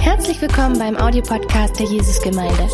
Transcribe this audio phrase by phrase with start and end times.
[0.00, 2.68] Herzlich willkommen beim Audiopodcast der Jesusgemeinde.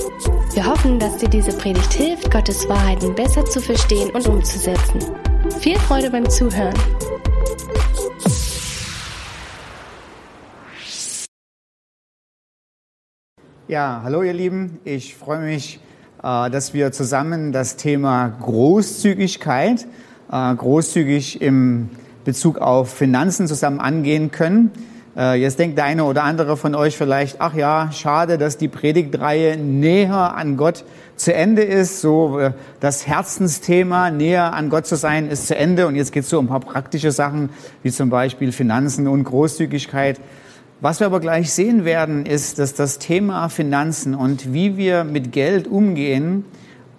[0.53, 5.01] Wir hoffen, dass dir diese Predigt hilft, Gottes Wahrheiten besser zu verstehen und umzusetzen.
[5.61, 6.75] Viel Freude beim Zuhören.
[13.69, 14.81] Ja, hallo ihr Lieben.
[14.85, 15.79] Ich freue mich,
[16.23, 19.87] äh, dass wir zusammen das Thema Großzügigkeit,
[20.33, 21.91] äh, großzügig im
[22.25, 24.73] Bezug auf Finanzen zusammen angehen können.
[25.17, 28.69] Äh, jetzt denkt der eine oder andere von euch vielleicht, ach ja, schade, dass die
[28.69, 30.85] Predigtreihe näher an Gott
[31.17, 32.01] zu Ende ist.
[32.01, 32.41] So
[32.81, 35.87] das Herzensthema, näher an Gott zu sein, ist zu Ende.
[35.87, 37.51] Und jetzt geht es so um ein paar praktische Sachen,
[37.83, 40.21] wie zum Beispiel Finanzen und Großzügigkeit.
[40.81, 45.33] Was wir aber gleich sehen werden, ist, dass das Thema Finanzen und wie wir mit
[45.33, 46.45] Geld umgehen,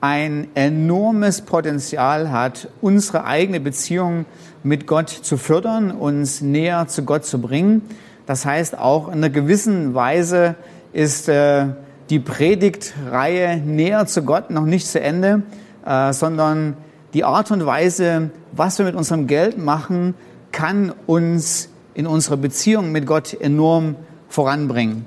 [0.01, 4.25] ein enormes Potenzial hat, unsere eigene Beziehung
[4.63, 7.81] mit Gott zu fördern, uns näher zu Gott zu bringen.
[8.25, 10.55] Das heißt, auch in einer gewissen Weise
[10.93, 11.67] ist äh,
[12.09, 15.43] die Predigtreihe näher zu Gott noch nicht zu Ende,
[15.85, 16.77] äh, sondern
[17.13, 20.15] die Art und Weise, was wir mit unserem Geld machen,
[20.51, 23.95] kann uns in unserer Beziehung mit Gott enorm
[24.29, 25.05] voranbringen.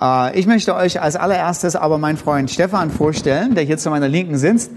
[0.00, 4.08] Äh, ich möchte euch als allererstes aber meinen Freund Stefan vorstellen, der hier zu meiner
[4.08, 4.70] Linken sitzt.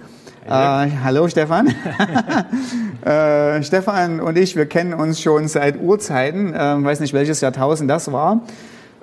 [0.48, 1.67] Äh, hallo Stefan.
[3.06, 7.89] äh, Stefan und ich, wir kennen uns schon seit Urzeiten, äh, weiß nicht welches Jahrtausend
[7.89, 8.44] das war.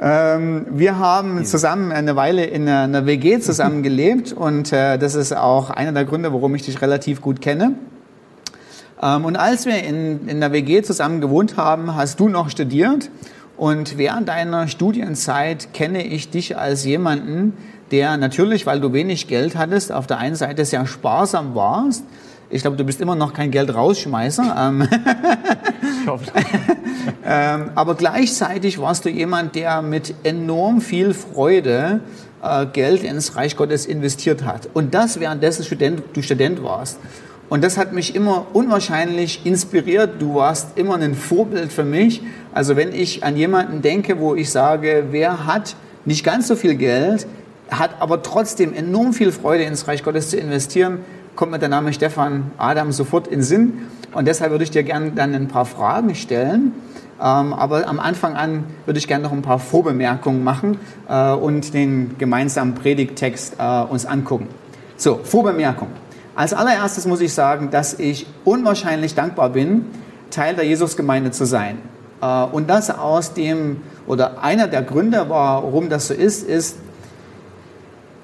[0.00, 5.36] Ähm, wir haben zusammen eine Weile in einer WG zusammen gelebt und äh, das ist
[5.36, 7.74] auch einer der Gründe, warum ich dich relativ gut kenne.
[9.02, 13.10] Ähm, und als wir in, in der WG zusammen gewohnt haben, hast du noch studiert.
[13.56, 17.52] Und während deiner Studienzeit kenne ich dich als jemanden,
[17.94, 22.02] der natürlich, weil du wenig Geld hattest, auf der einen Seite sehr sparsam warst.
[22.50, 24.56] Ich glaube, du bist immer noch kein Geld rausschmeißer.
[24.58, 24.88] Ähm,
[26.02, 26.24] ich hoffe.
[27.24, 32.00] ähm, aber gleichzeitig warst du jemand, der mit enorm viel Freude
[32.42, 34.68] äh, Geld ins Reich Gottes investiert hat.
[34.74, 36.98] Und das währenddessen Student, du Student warst.
[37.48, 40.20] Und das hat mich immer unwahrscheinlich inspiriert.
[40.20, 42.22] Du warst immer ein Vorbild für mich.
[42.52, 46.74] Also wenn ich an jemanden denke, wo ich sage, wer hat nicht ganz so viel
[46.74, 47.28] Geld,
[47.70, 50.98] hat aber trotzdem enorm viel Freude ins Reich Gottes zu investieren,
[51.36, 53.82] kommt mir der Name Stefan Adam sofort in Sinn.
[54.12, 56.72] Und deshalb würde ich dir gerne dann ein paar Fragen stellen.
[57.20, 61.74] Ähm, aber am Anfang an würde ich gerne noch ein paar Vorbemerkungen machen äh, und
[61.74, 64.48] den gemeinsamen Predigttext äh, uns angucken.
[64.96, 65.88] So, Vorbemerkung.
[66.34, 69.86] Als allererstes muss ich sagen, dass ich unwahrscheinlich dankbar bin,
[70.30, 71.78] Teil der Jesusgemeinde zu sein.
[72.20, 76.76] Äh, und das aus dem, oder einer der Gründe, warum das so ist, ist,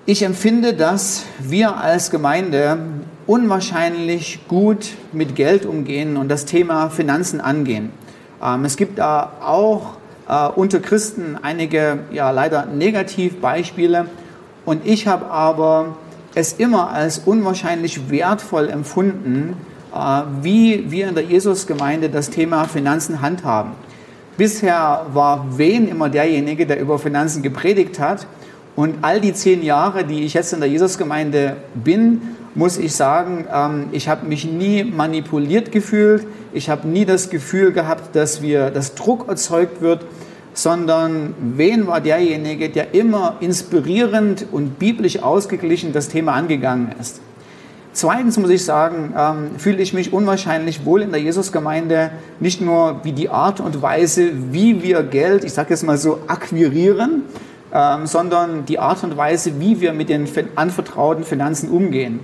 [0.06, 2.78] ich empfinde, dass wir als Gemeinde
[3.26, 7.90] unwahrscheinlich gut mit Geld umgehen und das Thema Finanzen angehen.
[8.42, 14.06] Ähm, es gibt da auch äh, unter Christen einige, ja leider Negativbeispiele.
[14.64, 15.96] Und ich habe aber
[16.34, 19.56] es immer als unwahrscheinlich wertvoll empfunden,
[19.94, 23.72] äh, wie wir in der Jesusgemeinde das Thema Finanzen handhaben.
[24.36, 28.26] Bisher war Wen immer derjenige, der über Finanzen gepredigt hat.
[28.76, 32.22] Und all die zehn Jahre, die ich jetzt in der Jesusgemeinde bin,
[32.54, 36.26] muss ich sagen, ähm, ich habe mich nie manipuliert gefühlt.
[36.52, 40.04] Ich habe nie das Gefühl gehabt, dass wir, dass Druck erzeugt wird
[40.52, 47.20] sondern wen war derjenige, der immer inspirierend und biblisch ausgeglichen das Thema angegangen ist.
[47.92, 53.00] Zweitens muss ich sagen, ähm, fühle ich mich unwahrscheinlich wohl in der Jesusgemeinde, nicht nur
[53.02, 57.22] wie die Art und Weise, wie wir Geld, ich sage jetzt mal so, akquirieren,
[57.72, 62.20] ähm, sondern die Art und Weise, wie wir mit den anvertrauten Finanzen umgehen.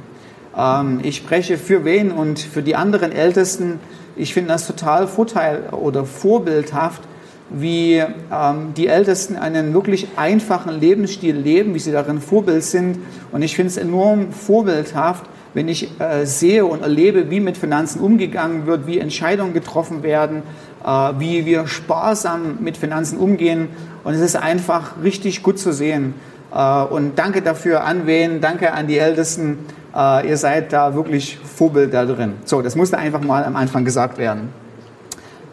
[0.56, 3.78] Ähm, ich spreche für wen und für die anderen Ältesten.
[4.16, 7.02] Ich finde das total vorteil oder vorbildhaft,
[7.50, 8.02] wie
[8.32, 12.98] ähm, die Ältesten einen wirklich einfachen Lebensstil leben, wie sie darin Vorbild sind.
[13.30, 15.24] Und ich finde es enorm vorbildhaft,
[15.54, 20.42] wenn ich äh, sehe und erlebe, wie mit Finanzen umgegangen wird, wie Entscheidungen getroffen werden,
[20.84, 23.68] äh, wie wir sparsam mit Finanzen umgehen.
[24.06, 26.14] Und es ist einfach richtig gut zu sehen.
[26.54, 29.58] Äh, und danke dafür an wen, danke an die Ältesten.
[29.92, 32.34] Äh, ihr seid da wirklich Vorbild da drin.
[32.44, 34.50] So, das musste einfach mal am Anfang gesagt werden.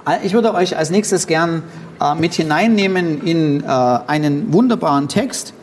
[0.07, 1.63] Äh, ich würde euch als nächstes gern
[2.19, 5.53] mit hineinnehmen in einen wunderbaren Text,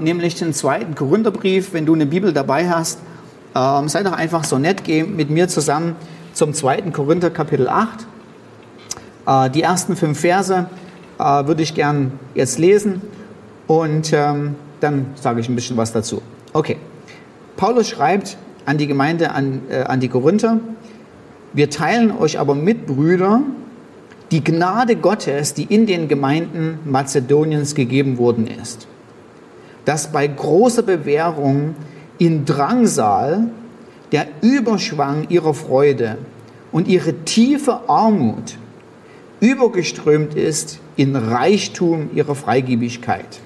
[0.00, 1.74] nämlich den zweiten Korintherbrief.
[1.74, 3.00] Wenn du eine Bibel dabei hast,
[3.54, 5.94] ähm, sei doch einfach so nett, geh mit mir zusammen
[6.32, 8.06] zum zweiten Korinther Kapitel 8.
[9.26, 10.66] Äh, die ersten fünf Verse
[11.18, 13.02] äh, würde ich gern jetzt lesen
[13.66, 16.22] und ähm, dann sage ich ein bisschen was dazu.
[16.52, 16.76] Okay.
[17.56, 18.36] Paulus schreibt
[18.66, 20.60] an die Gemeinde, an, äh, an die Korinther,
[21.52, 23.42] wir teilen euch aber mit, Brüder,
[24.30, 28.86] die Gnade Gottes, die in den Gemeinden Mazedoniens gegeben worden ist,
[29.84, 31.74] dass bei großer Bewährung
[32.18, 33.48] in Drangsal
[34.12, 36.18] der Überschwang ihrer Freude
[36.72, 38.56] und ihre tiefe Armut
[39.40, 43.40] übergeströmt ist in Reichtum ihrer Freigebigkeit.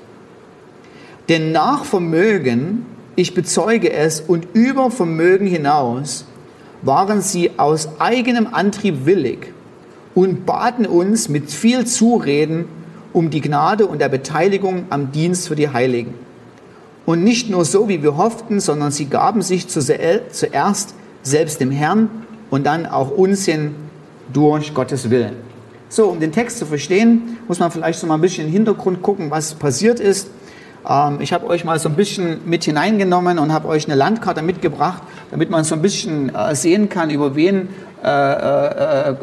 [1.29, 6.25] Denn nach Vermögen, ich bezeuge es, und über Vermögen hinaus
[6.83, 9.53] waren sie aus eigenem Antrieb willig
[10.15, 12.67] und baten uns mit viel Zureden
[13.13, 16.15] um die Gnade und der Beteiligung am Dienst für die Heiligen.
[17.05, 22.09] Und nicht nur so, wie wir hofften, sondern sie gaben sich zuerst selbst dem Herrn
[22.51, 23.75] und dann auch uns hin
[24.33, 25.52] durch Gottes Willen.
[25.93, 29.03] So, um den Text zu verstehen, muss man vielleicht so mal ein bisschen im Hintergrund
[29.03, 30.31] gucken, was passiert ist.
[30.89, 34.41] Ähm, ich habe euch mal so ein bisschen mit hineingenommen und habe euch eine Landkarte
[34.41, 37.69] mitgebracht, damit man so ein bisschen äh, sehen kann, über wen
[38.03, 39.15] äh, äh, äh,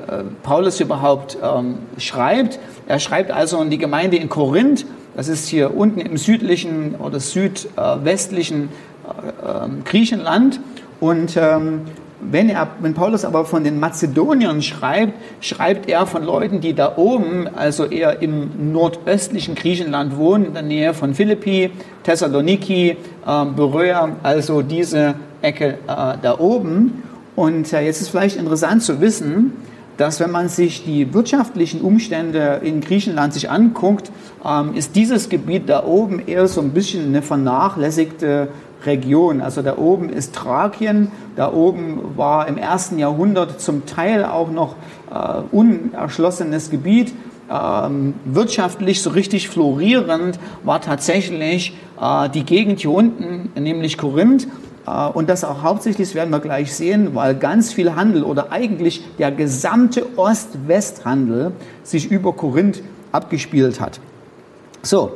[0.43, 2.59] Paulus überhaupt ähm, schreibt.
[2.87, 4.85] Er schreibt also an die Gemeinde in Korinth.
[5.15, 8.69] Das ist hier unten im südlichen oder südwestlichen
[9.07, 10.59] äh, ähm, Griechenland.
[10.99, 11.85] Und ähm,
[12.21, 16.97] wenn, er, wenn Paulus aber von den Mazedoniern schreibt, schreibt er von Leuten, die da
[16.97, 21.71] oben, also eher im nordöstlichen Griechenland wohnen, in der Nähe von Philippi,
[22.03, 27.03] Thessaloniki, äh, Beröa, also diese Ecke äh, da oben.
[27.35, 29.53] Und äh, jetzt ist vielleicht interessant zu wissen,
[29.99, 34.11] dass wenn man sich die wirtschaftlichen Umstände in Griechenland sich anguckt,
[34.45, 38.47] ähm, ist dieses Gebiet da oben eher so ein bisschen eine vernachlässigte
[38.85, 39.41] Region.
[39.41, 44.75] Also da oben ist Thrakien, da oben war im ersten Jahrhundert zum Teil auch noch
[45.11, 47.13] äh, unerschlossenes Gebiet.
[47.51, 54.47] Ähm, wirtschaftlich so richtig florierend war tatsächlich äh, die Gegend hier unten, nämlich Korinth.
[54.85, 58.51] Äh, und das auch hauptsächlich, das werden wir gleich sehen, weil ganz viel Handel oder
[58.51, 61.51] eigentlich der gesamte Ost-West-Handel
[61.83, 62.81] sich über Korinth
[63.11, 63.99] abgespielt hat.
[64.83, 65.11] So,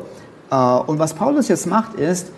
[0.51, 2.31] äh, und was Paulus jetzt macht, ist,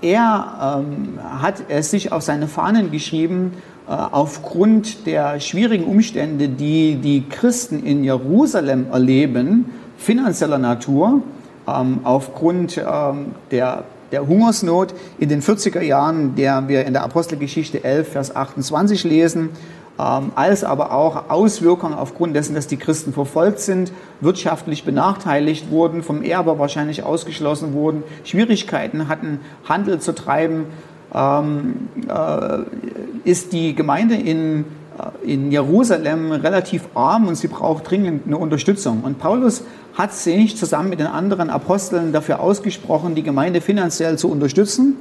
[0.00, 3.52] er ähm, hat es sich auf seine Fahnen geschrieben,
[3.86, 9.66] äh, aufgrund der schwierigen Umstände, die die Christen in Jerusalem erleben,
[9.98, 11.22] finanzieller Natur,
[11.66, 17.84] ähm, aufgrund ähm, der, der Hungersnot in den 40er Jahren, der wir in der Apostelgeschichte
[17.84, 19.50] 11, Vers 28 lesen,
[19.96, 26.22] als aber auch Auswirkungen aufgrund dessen, dass die Christen verfolgt sind, wirtschaftlich benachteiligt wurden, vom
[26.22, 30.66] Erbe wahrscheinlich ausgeschlossen wurden, Schwierigkeiten hatten, Handel zu treiben,
[31.14, 34.64] ähm, äh, ist die Gemeinde in,
[34.98, 39.02] äh, in Jerusalem relativ arm und sie braucht dringend eine Unterstützung.
[39.02, 39.64] Und Paulus
[39.94, 44.96] hat sich zusammen mit den anderen Aposteln dafür ausgesprochen, die Gemeinde finanziell zu unterstützen.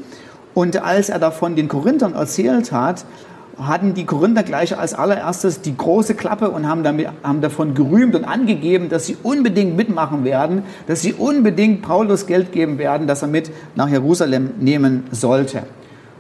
[0.53, 3.05] Und als er davon den Korinthern erzählt hat,
[3.65, 8.15] hatten die Korinther gleich als allererstes die große Klappe und haben, damit, haben davon gerühmt
[8.15, 13.21] und angegeben, dass sie unbedingt mitmachen werden, dass sie unbedingt Paulus Geld geben werden, dass
[13.21, 15.63] er mit nach Jerusalem nehmen sollte.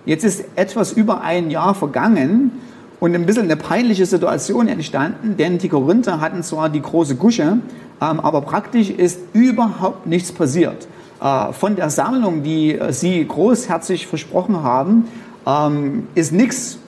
[0.05, 2.51] Jetzt ist etwas über ein Jahr vergangen
[2.99, 7.59] und ein bisschen eine peinliche Situation entstanden, denn die Korinther hatten zwar die große Gusche,
[8.01, 10.87] ähm, aber praktisch ist überhaupt nichts passiert.
[11.21, 15.05] Äh, von der Sammlung, die sie großherzig versprochen haben,
[15.45, 16.79] ähm, ist nichts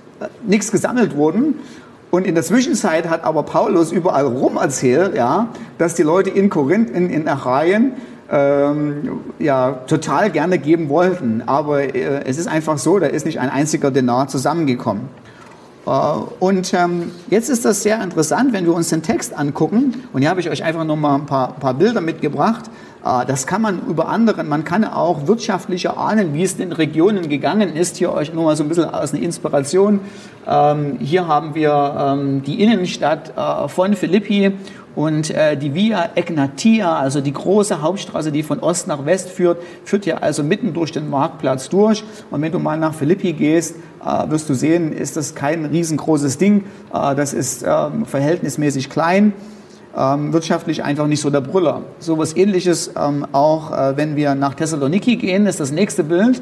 [0.45, 1.55] nichts gesammelt worden.
[2.11, 5.47] Und in der Zwischenzeit hat aber Paulus überall rum erzählt, ja,
[5.77, 7.93] dass die Leute in Korinth, in, in Achaien,
[8.29, 11.43] ähm, ja, total gerne geben wollten.
[11.45, 15.03] Aber äh, es ist einfach so, da ist nicht ein einziger Denar zusammengekommen.
[15.85, 15.89] Äh,
[16.39, 20.03] und ähm, jetzt ist das sehr interessant, wenn wir uns den Text angucken.
[20.13, 22.69] Und hier habe ich euch einfach noch mal ein paar, paar Bilder mitgebracht.
[23.03, 27.29] Äh, das kann man über anderen, man kann auch wirtschaftlicher ahnen, wie es den Regionen
[27.29, 27.97] gegangen ist.
[27.97, 29.99] Hier euch nur mal so ein bisschen aus einer Inspiration.
[30.47, 34.53] Ähm, hier haben wir ähm, die Innenstadt äh, von Philippi
[34.93, 39.61] und äh, die Via Egnatia, also die große Hauptstraße, die von Ost nach West führt,
[39.85, 42.03] führt ja also mitten durch den Marktplatz durch.
[42.29, 43.75] Und wenn du mal nach Philippi gehst,
[44.27, 46.65] wirst du sehen, ist das kein riesengroßes Ding.
[46.91, 49.31] das ist ähm, verhältnismäßig klein
[49.97, 51.81] ähm, wirtschaftlich einfach nicht so der Brüller.
[51.99, 56.41] So was ähnliches ähm, auch, äh, wenn wir nach Thessaloniki gehen, ist das nächste Bild.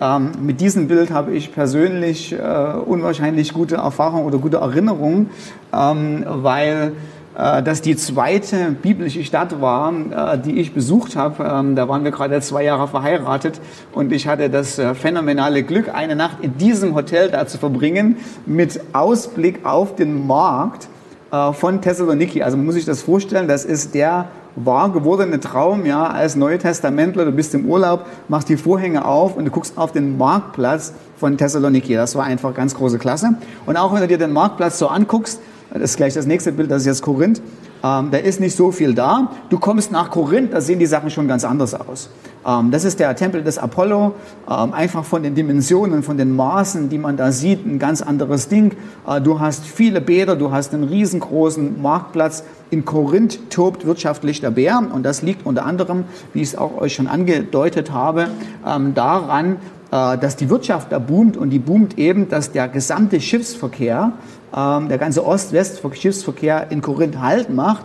[0.00, 5.30] Ähm, mit diesem Bild habe ich persönlich äh, unwahrscheinlich gute Erfahrungen oder gute Erinnerungen,
[5.72, 6.92] ähm, weil
[7.36, 11.42] äh, das die zweite biblische Stadt war, äh, die ich besucht habe.
[11.42, 13.60] Ähm, da waren wir gerade zwei Jahre verheiratet
[13.92, 18.18] und ich hatte das äh, phänomenale Glück, eine Nacht in diesem Hotel da zu verbringen
[18.46, 20.88] mit Ausblick auf den Markt
[21.30, 22.42] von Thessaloniki.
[22.42, 24.28] Also man muss sich das vorstellen, das ist der
[24.64, 29.36] wahr gewordene Traum, ja, als Neue Testamentler, du bist im Urlaub, machst die Vorhänge auf
[29.36, 31.94] und du guckst auf den Marktplatz von Thessaloniki.
[31.94, 33.34] Das war einfach ganz große Klasse.
[33.66, 36.70] Und auch wenn du dir den Marktplatz so anguckst, das ist gleich das nächste Bild,
[36.70, 37.42] das ist jetzt Korinth,
[37.84, 39.30] ähm, da ist nicht so viel da.
[39.50, 42.10] Du kommst nach Korinth, da sehen die Sachen schon ganz anders aus.
[42.46, 44.14] Ähm, das ist der Tempel des Apollo,
[44.50, 48.48] ähm, einfach von den Dimensionen, von den Maßen, die man da sieht, ein ganz anderes
[48.48, 48.74] Ding.
[49.06, 52.44] Äh, du hast viele Bäder, du hast einen riesengroßen Marktplatz.
[52.70, 56.04] In Korinth tobt wirtschaftlich der Bär und das liegt unter anderem,
[56.34, 58.28] wie ich es auch euch schon angedeutet habe,
[58.66, 59.56] ähm, daran,
[59.90, 64.12] äh, dass die Wirtschaft da boomt und die boomt eben, dass der gesamte Schiffsverkehr
[64.56, 67.84] ähm, der ganze Ost-West-Schiffsverkehr in Korinth Halt macht.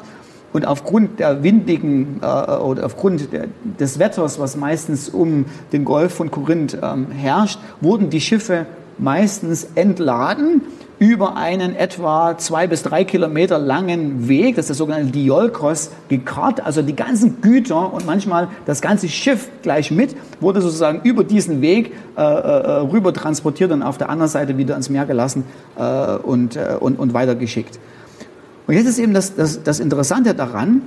[0.52, 3.48] Und aufgrund der windigen äh, oder aufgrund der,
[3.80, 8.68] des Wetters, was meistens um den Golf von Korinth ähm, herrscht, wurden die Schiffe
[9.00, 10.62] meistens entladen
[11.04, 16.66] über einen etwa zwei bis drei Kilometer langen Weg, das ist der sogenannte Diolkos, gekarrt.
[16.66, 21.60] Also die ganzen Güter und manchmal das ganze Schiff gleich mit wurde sozusagen über diesen
[21.60, 25.44] Weg äh, äh, rüber transportiert und auf der anderen Seite wieder ins Meer gelassen
[25.78, 27.80] äh, und, äh, und, und weitergeschickt.
[28.66, 30.84] Und jetzt ist eben das, das, das Interessante daran,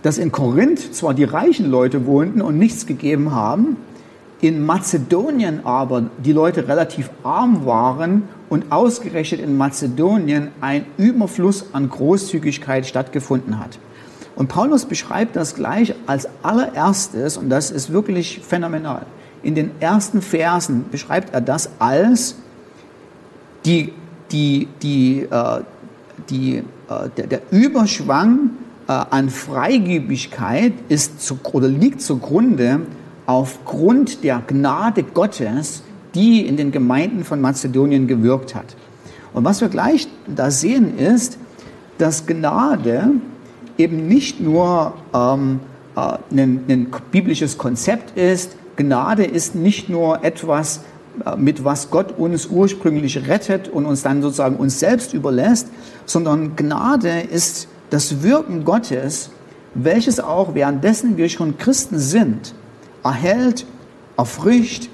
[0.00, 3.76] dass in Korinth zwar die reichen Leute wohnten und nichts gegeben haben,
[4.40, 11.88] in Mazedonien aber die Leute relativ arm waren und ausgerechnet in Mazedonien ein Überfluss an
[11.90, 13.78] Großzügigkeit stattgefunden hat.
[14.36, 19.04] Und Paulus beschreibt das gleich als allererstes, und das ist wirklich phänomenal.
[19.42, 22.36] In den ersten Versen beschreibt er das als
[23.64, 23.92] die,
[24.30, 25.60] die, die, äh,
[26.30, 26.62] die, äh,
[27.16, 28.50] der, der Überschwang
[28.86, 32.80] äh, an Freigebigkeit ist zu, oder liegt zugrunde
[33.28, 35.82] aufgrund der Gnade Gottes,
[36.14, 38.74] die in den Gemeinden von Mazedonien gewirkt hat.
[39.34, 41.36] Und was wir gleich da sehen ist,
[41.98, 43.10] dass Gnade
[43.76, 45.60] eben nicht nur ähm,
[45.94, 50.80] äh, ein, ein biblisches Konzept ist, Gnade ist nicht nur etwas,
[51.26, 55.68] äh, mit was Gott uns ursprünglich rettet und uns dann sozusagen uns selbst überlässt,
[56.06, 59.28] sondern Gnade ist das Wirken Gottes,
[59.74, 62.54] welches auch währenddessen wir schon Christen sind,
[63.02, 63.66] erhält,
[64.16, 64.88] erfrischt,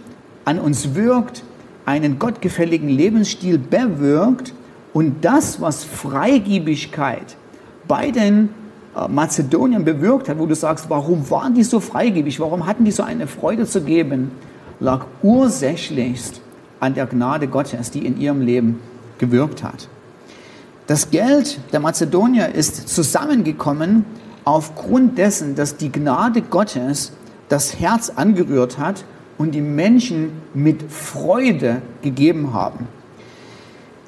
[0.45, 1.43] an uns wirkt,
[1.87, 4.53] einen gottgefälligen Lebensstil bewirkt
[4.93, 7.37] und das, was Freigebigkeit
[7.87, 8.51] bei den
[8.97, 12.91] äh, Mazedonien bewirkt hat, wo du sagst, warum waren die so freigebig, warum hatten die
[12.91, 14.31] so eine Freude zu geben,
[14.81, 16.41] lag ursächlichst
[16.81, 18.81] an der Gnade Gottes, die in ihrem Leben
[19.19, 19.89] gewirkt hat.
[20.87, 24.05] Das Geld der Mazedonier ist zusammengekommen
[24.45, 27.13] aufgrund dessen, dass die Gnade Gottes
[27.49, 29.05] das Herz angerührt hat
[29.39, 32.89] und die Menschen mit Freude gegeben haben.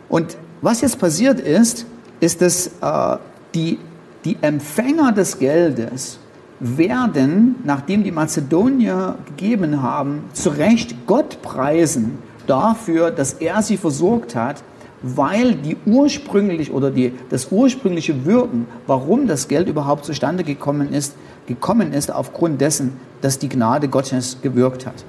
[0.08, 1.86] Und was jetzt passiert ist,
[2.20, 3.16] ist, dass äh,
[3.54, 3.78] die,
[4.24, 6.18] die Empfänger des Geldes
[6.60, 14.34] werden, nachdem die Mazedonier gegeben haben, zu Recht Gott preisen dafür, dass er sie versorgt
[14.34, 14.62] hat,
[15.02, 21.14] weil die ursprünglich oder die, das ursprüngliche Wirken, warum das Geld überhaupt zustande gekommen ist,
[21.46, 25.04] gekommen ist aufgrund dessen, dass die Gnade Gottes gewirkt hat.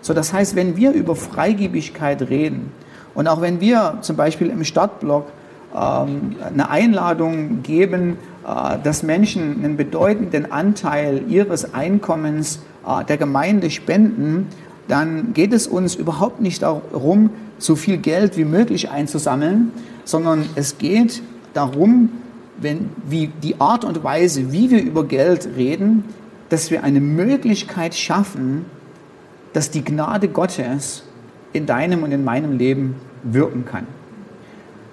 [0.00, 2.72] So, das heißt, wenn wir über Freigebigkeit reden
[3.14, 5.26] und auch wenn wir zum Beispiel im Stadtblock
[5.74, 13.70] ähm, eine Einladung geben, äh, dass Menschen einen bedeutenden Anteil ihres Einkommens äh, der Gemeinde
[13.70, 14.48] spenden,
[14.88, 19.70] dann geht es uns überhaupt nicht darum, so viel Geld wie möglich einzusammeln,
[20.04, 21.22] sondern es geht
[21.54, 22.10] darum,
[22.62, 26.04] wenn, wie die Art und Weise, wie wir über Geld reden,
[26.48, 28.66] dass wir eine Möglichkeit schaffen,
[29.52, 31.04] dass die Gnade Gottes
[31.52, 33.86] in deinem und in meinem Leben wirken kann.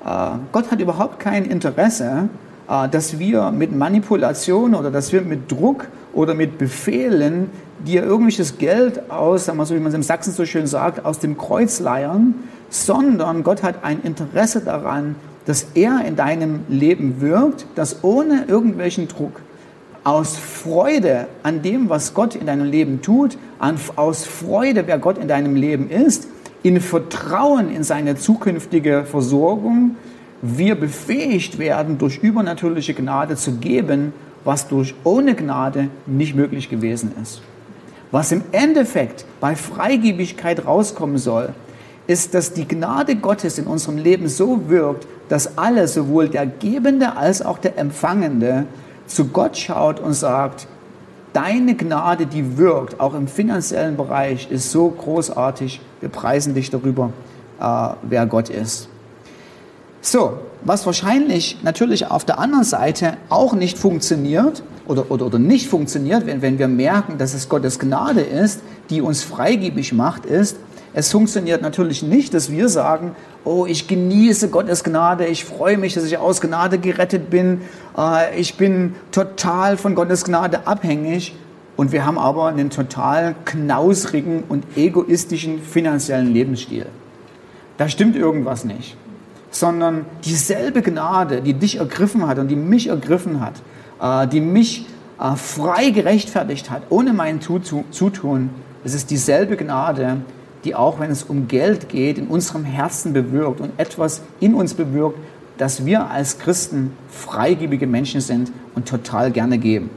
[0.06, 2.30] Äh, Gott hat überhaupt kein Interesse,
[2.70, 7.50] äh, dass wir mit Manipulation oder dass wir mit Druck oder mit Befehlen
[7.86, 11.06] dir irgendwelches Geld aus, sagen wir so, wie man es im Sachsen so schön sagt,
[11.06, 12.36] aus dem Kreuz leiern,
[12.70, 15.16] sondern Gott hat ein Interesse daran,
[15.46, 19.42] dass er in deinem Leben wirkt, dass ohne irgendwelchen Druck,
[20.04, 23.38] aus Freude an dem, was Gott in deinem Leben tut,
[23.96, 26.28] aus Freude, wer Gott in deinem Leben ist,
[26.64, 29.96] in Vertrauen in seine zukünftige Versorgung,
[30.42, 34.14] wir befähigt werden, durch übernatürliche Gnade zu geben,
[34.46, 37.42] was durch ohne Gnade nicht möglich gewesen ist.
[38.12, 41.54] Was im Endeffekt bei Freigebigkeit rauskommen soll,
[42.10, 47.16] ist, dass die Gnade Gottes in unserem Leben so wirkt, dass alle, sowohl der Gebende
[47.16, 48.66] als auch der Empfangende,
[49.06, 50.68] zu Gott schaut und sagt,
[51.34, 55.82] deine Gnade, die wirkt, auch im finanziellen Bereich, ist so großartig.
[56.00, 57.12] Wir preisen dich darüber,
[57.60, 58.90] äh, wer Gott ist.
[60.02, 65.68] So, was wahrscheinlich natürlich auf der anderen Seite auch nicht funktioniert oder, oder, oder nicht
[65.68, 70.58] funktioniert, wenn, wenn wir merken, dass es Gottes Gnade ist, die uns freigebig macht, ist,
[70.94, 73.16] Es funktioniert natürlich nicht, dass wir sagen,
[73.46, 77.62] oh, ich genieße Gottes Gnade, ich freue mich, dass ich aus Gnade gerettet bin,
[77.98, 81.36] äh, ich bin total von Gottes Gnade abhängig
[81.78, 86.88] und wir haben aber einen total knausrigen und egoistischen finanziellen Lebensstil.
[87.78, 88.98] Da stimmt irgendwas nicht.
[89.52, 93.54] Sondern dieselbe Gnade, die dich ergriffen hat und die mich ergriffen hat,
[94.02, 94.88] äh, die mich
[95.20, 98.50] äh, frei gerechtfertigt hat, ohne mein Zutun,
[98.84, 100.18] es ist dieselbe Gnade,
[100.64, 104.74] die auch wenn es um Geld geht, in unserem Herzen bewirkt und etwas in uns
[104.74, 105.18] bewirkt,
[105.58, 109.90] dass wir als Christen freigebige Menschen sind und total gerne geben.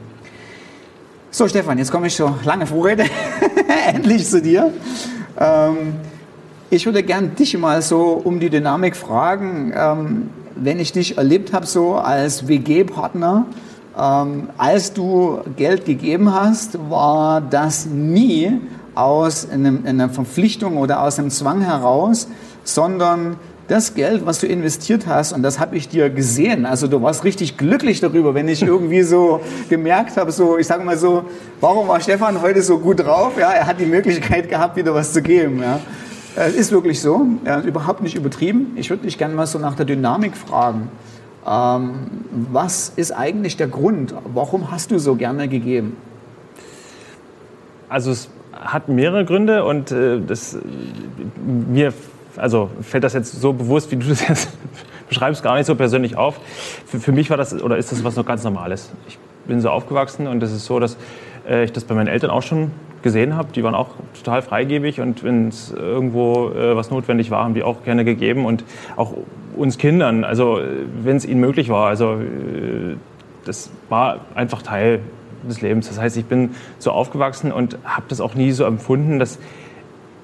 [1.31, 3.05] So, Stefan, jetzt komme ich schon lange Vorrede,
[3.87, 4.71] endlich zu dir.
[5.39, 5.95] Ähm,
[6.69, 11.53] ich würde gern dich mal so um die Dynamik fragen, ähm, wenn ich dich erlebt
[11.53, 13.45] habe, so als WG-Partner,
[13.97, 18.59] ähm, als du Geld gegeben hast, war das nie
[18.95, 22.27] aus einem, einer Verpflichtung oder aus einem Zwang heraus,
[22.63, 27.01] sondern das Geld, was du investiert hast, und das habe ich dir gesehen, also du
[27.01, 31.25] warst richtig glücklich darüber, wenn ich irgendwie so gemerkt habe, so, ich sage mal so,
[31.61, 33.33] warum war Stefan heute so gut drauf?
[33.39, 35.61] Ja, er hat die Möglichkeit gehabt, wieder was zu geben.
[35.61, 35.79] Ja.
[36.35, 38.73] Es ist wirklich so, ja, überhaupt nicht übertrieben.
[38.75, 40.89] Ich würde dich gerne mal so nach der Dynamik fragen.
[41.47, 41.93] Ähm,
[42.51, 44.13] was ist eigentlich der Grund?
[44.33, 45.95] Warum hast du so gerne gegeben?
[47.87, 48.29] Also es
[48.63, 50.57] hat mehrere Gründe und äh, das,
[51.45, 51.93] mir
[52.37, 54.49] also fällt das jetzt so bewusst, wie du das jetzt
[55.09, 56.39] beschreibst, gar nicht so persönlich auf.
[56.85, 58.91] Für, für, mich war das oder ist das was noch ganz Normales.
[59.07, 60.97] Ich bin so aufgewachsen und es ist so, dass
[61.47, 63.49] äh, ich das bei meinen Eltern auch schon gesehen habe.
[63.53, 67.63] Die waren auch total freigebig und wenn es irgendwo äh, was notwendig war, haben die
[67.63, 68.63] auch gerne gegeben und
[68.95, 69.13] auch
[69.55, 70.65] uns Kindern, also äh,
[71.03, 71.87] wenn es ihnen möglich war.
[71.87, 72.95] Also äh,
[73.45, 75.01] das war einfach Teil
[75.47, 75.87] des Lebens.
[75.87, 79.39] Das heißt, ich bin so aufgewachsen und habe das auch nie so empfunden, dass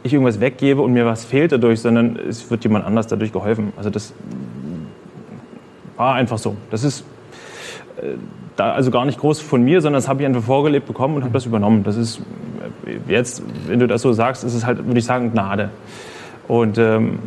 [0.03, 3.73] ich irgendwas weggebe und mir was fehlt dadurch, sondern es wird jemand anders dadurch geholfen.
[3.75, 4.13] Also das
[5.97, 6.55] war einfach so.
[6.71, 7.03] Das ist
[7.97, 8.13] äh,
[8.55, 11.23] da also gar nicht groß von mir, sondern das habe ich einfach vorgelebt bekommen und
[11.23, 11.83] habe das übernommen.
[11.83, 12.21] Das ist
[12.85, 15.69] äh, jetzt, wenn du das so sagst, ist es halt, würde ich sagen, Gnade.
[16.47, 17.19] Und ähm,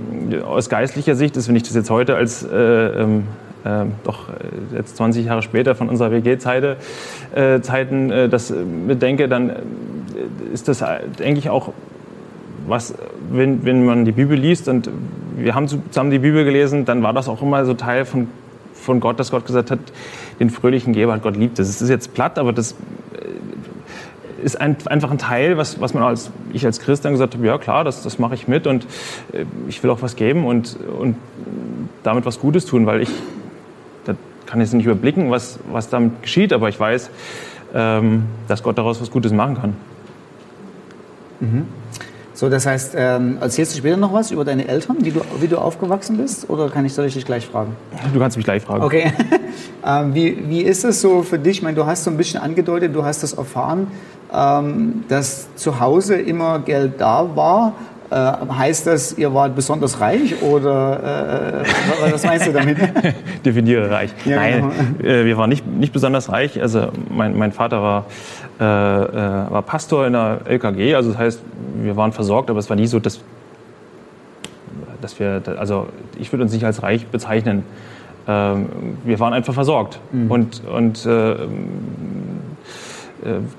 [0.44, 3.24] aus geistlicher Sicht ist, wenn ich das jetzt heute als äh, ähm,
[3.64, 6.77] äh, doch äh, jetzt 20 Jahre später von unserer WG-Zeiten
[7.35, 8.53] äh, äh, das
[8.87, 9.55] bedenke, dann äh,
[10.53, 10.85] ist das,
[11.18, 11.72] denke ich, auch
[12.66, 12.94] was,
[13.31, 14.88] wenn, wenn man die Bibel liest und
[15.37, 18.29] wir haben zusammen die Bibel gelesen, dann war das auch immer so Teil von,
[18.75, 19.81] von Gott, dass Gott gesagt hat,
[20.38, 21.59] den fröhlichen Geber hat Gott liebt.
[21.59, 22.77] Das ist jetzt platt, aber das
[24.42, 27.46] ist ein, einfach ein Teil, was, was man als, ich als Christ dann gesagt habe,
[27.46, 28.87] ja klar, das, das mache ich mit und
[29.68, 31.16] ich will auch was geben und, und
[32.03, 33.11] damit was Gutes tun, weil ich
[34.52, 37.08] kann jetzt nicht überblicken, was, was damit geschieht, aber ich weiß,
[37.74, 39.74] ähm, dass Gott daraus was Gutes machen kann.
[41.40, 41.64] Mhm.
[42.34, 45.48] So, das heißt, ähm, erzählst du später noch was über deine Eltern, wie du, wie
[45.48, 46.50] du aufgewachsen bist?
[46.50, 47.74] Oder kann ich, soll ich dich gleich fragen?
[48.12, 48.84] Du kannst mich gleich fragen.
[48.84, 49.10] Okay.
[49.86, 51.58] ähm, wie, wie ist es so für dich?
[51.58, 53.86] Ich meine, du hast so ein bisschen angedeutet, du hast das erfahren,
[54.34, 57.72] ähm, dass zu Hause immer Geld da war.
[58.12, 62.77] Äh, heißt das, ihr wart besonders reich oder äh, was meinst du damit?
[63.44, 64.11] Definiere reich.
[64.27, 65.11] Ja, Nein, genau.
[65.11, 66.61] äh, wir waren nicht, nicht besonders reich.
[66.61, 68.05] Also mein, mein Vater war,
[68.61, 71.40] äh, äh war Pastor in der LKG, also das heißt,
[71.77, 73.20] wir waren versorgt, aber es war nie so, dass,
[75.01, 75.87] dass wir, also
[76.18, 77.64] ich würde uns nicht als reich bezeichnen.
[78.29, 78.66] Ähm,
[79.05, 80.01] wir waren einfach versorgt.
[80.12, 80.31] Mhm.
[80.31, 81.37] Und, und äh, äh,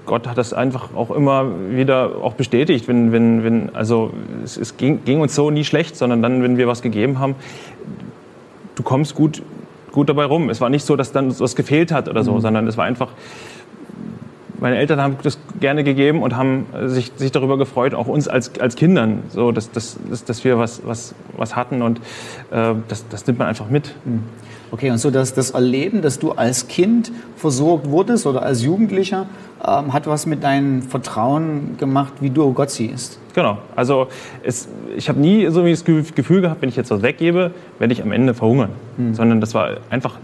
[0.06, 4.12] Gott hat das einfach auch immer wieder auch bestätigt, wenn, wenn, wenn also
[4.44, 7.36] es, es ging, ging, uns so nie schlecht, sondern dann, wenn wir was gegeben haben,
[8.76, 9.42] du kommst gut,
[9.92, 10.50] gut dabei rum.
[10.50, 12.42] Es war nicht so, dass dann was gefehlt hat oder so, mhm.
[12.42, 13.12] sondern es war einfach,
[14.60, 18.60] meine Eltern haben das gerne gegeben und haben sich, sich darüber gefreut, auch uns als,
[18.60, 22.00] als Kindern, so, dass, dass, dass wir was, was, was hatten und
[22.52, 23.96] äh, das, das nimmt man einfach mit.
[24.04, 24.24] Mhm.
[24.74, 29.28] Okay, und so dass das Erleben, dass du als Kind versorgt wurdest oder als Jugendlicher,
[29.64, 33.20] ähm, hat was mit deinem Vertrauen gemacht, wie du Gott siehst.
[33.36, 33.60] Genau.
[33.76, 34.08] Also
[34.42, 38.02] es, ich habe nie so das Gefühl gehabt, wenn ich jetzt was weggebe, werde ich
[38.02, 38.72] am Ende verhungern.
[38.98, 39.14] Hm.
[39.14, 40.18] Sondern das war einfach,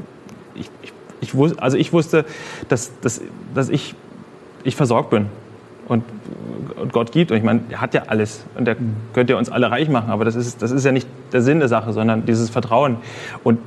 [0.56, 2.26] ich, ich, ich, wusste, also ich wusste,
[2.70, 3.22] dass, dass,
[3.54, 3.94] dass ich,
[4.64, 5.28] ich versorgt bin.
[5.88, 6.04] Und
[6.80, 7.32] und Gott gibt.
[7.32, 8.76] Und ich meine, er hat ja alles und er
[9.14, 11.60] könnte ja uns alle reich machen, aber das ist, das ist ja nicht der Sinn
[11.60, 12.98] der Sache, sondern dieses Vertrauen.
[13.44, 13.60] Und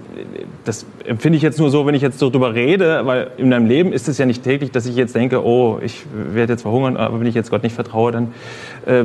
[0.65, 3.67] das empfinde ich jetzt nur so, wenn ich jetzt so drüber rede, weil in meinem
[3.67, 6.97] Leben ist es ja nicht täglich, dass ich jetzt denke, oh, ich werde jetzt verhungern,
[6.97, 8.29] aber wenn ich jetzt Gott nicht vertraue, dann
[8.87, 9.05] äh,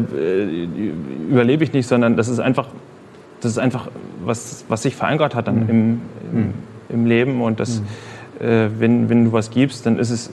[1.30, 2.68] überlebe ich nicht, sondern das ist einfach,
[3.42, 3.88] das ist einfach
[4.24, 5.70] was, was sich verankert hat dann mhm.
[5.70, 6.02] im,
[6.34, 6.54] im,
[6.90, 7.86] im, Leben und das, mhm.
[8.40, 10.32] Äh, wenn, wenn du was gibst, dann ist es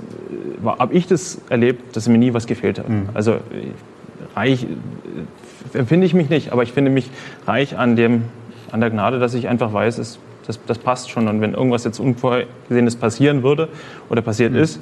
[0.65, 2.89] habe ich das erlebt, dass mir nie was gefehlt hat.
[2.89, 3.09] Mhm.
[3.15, 3.37] Also
[4.35, 4.67] reich
[5.73, 7.11] empfinde ich mich nicht, aber ich finde mich
[7.47, 8.25] reich an, dem,
[8.71, 11.29] an der Gnade, dass ich einfach weiß, es, das, das passt schon.
[11.29, 13.69] Und wenn irgendwas jetzt Unvorhergesehenes passieren würde
[14.09, 14.59] oder passiert mhm.
[14.59, 14.81] ist,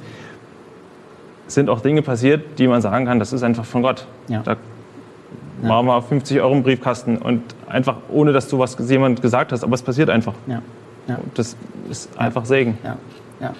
[1.47, 4.07] sind auch Dinge passiert, die man sagen kann, das ist einfach von Gott.
[4.27, 4.41] Ja.
[4.43, 4.57] Da
[5.61, 5.67] ja.
[5.67, 9.63] machen wir 50 Euro im Briefkasten und einfach ohne, dass du was jemand gesagt hast,
[9.63, 10.33] aber es passiert einfach.
[10.47, 10.61] Ja.
[11.07, 11.19] Ja.
[11.33, 11.55] Das
[11.89, 12.77] ist einfach Segen.
[12.83, 12.97] Ja.
[13.41, 13.53] Ja.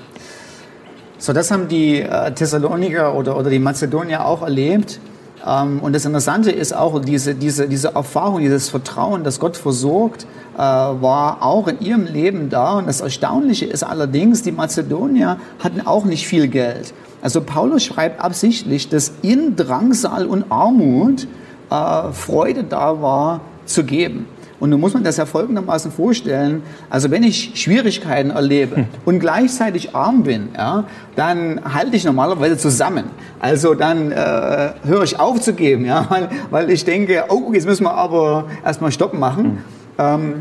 [1.17, 4.99] So, das haben die äh, Thessaloniker oder, oder die Mazedonier auch erlebt.
[5.45, 10.25] Ähm, und das Interessante ist auch, diese, diese, diese Erfahrung, dieses Vertrauen, dass Gott versorgt,
[10.56, 12.73] äh, war auch in ihrem Leben da.
[12.73, 16.93] Und das Erstaunliche ist allerdings, die Mazedonier hatten auch nicht viel Geld.
[17.21, 21.27] Also Paulus schreibt absichtlich, dass in Drangsal und Armut
[21.69, 24.27] äh, Freude da war zu geben.
[24.63, 26.63] Und nun muss man das ja folgendermaßen vorstellen.
[26.89, 28.86] Also wenn ich Schwierigkeiten erlebe hm.
[29.04, 30.86] und gleichzeitig arm bin, ja,
[31.17, 33.04] dann halte ich normalerweise zusammen.
[33.41, 37.65] Also dann äh, höre ich auf zu geben, ja, weil, weil ich denke, oh, jetzt
[37.65, 39.43] müssen wir aber erstmal Stoppen machen.
[39.43, 39.58] Mhm.
[39.97, 40.34] Ähm,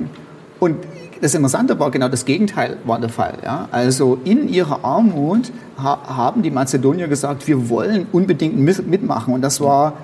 [0.61, 0.77] und
[1.21, 3.39] das Interessante war genau das Gegenteil war der Fall.
[3.45, 3.67] Ja?
[3.73, 5.51] Also in ihrer Armut
[5.83, 9.35] ha haben die Mazedonier gesagt, wir wollen unbedingt mitmachen.
[9.35, 9.95] Und das war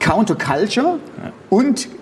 [0.00, 0.98] Counterculture
[1.48, 1.97] und äh,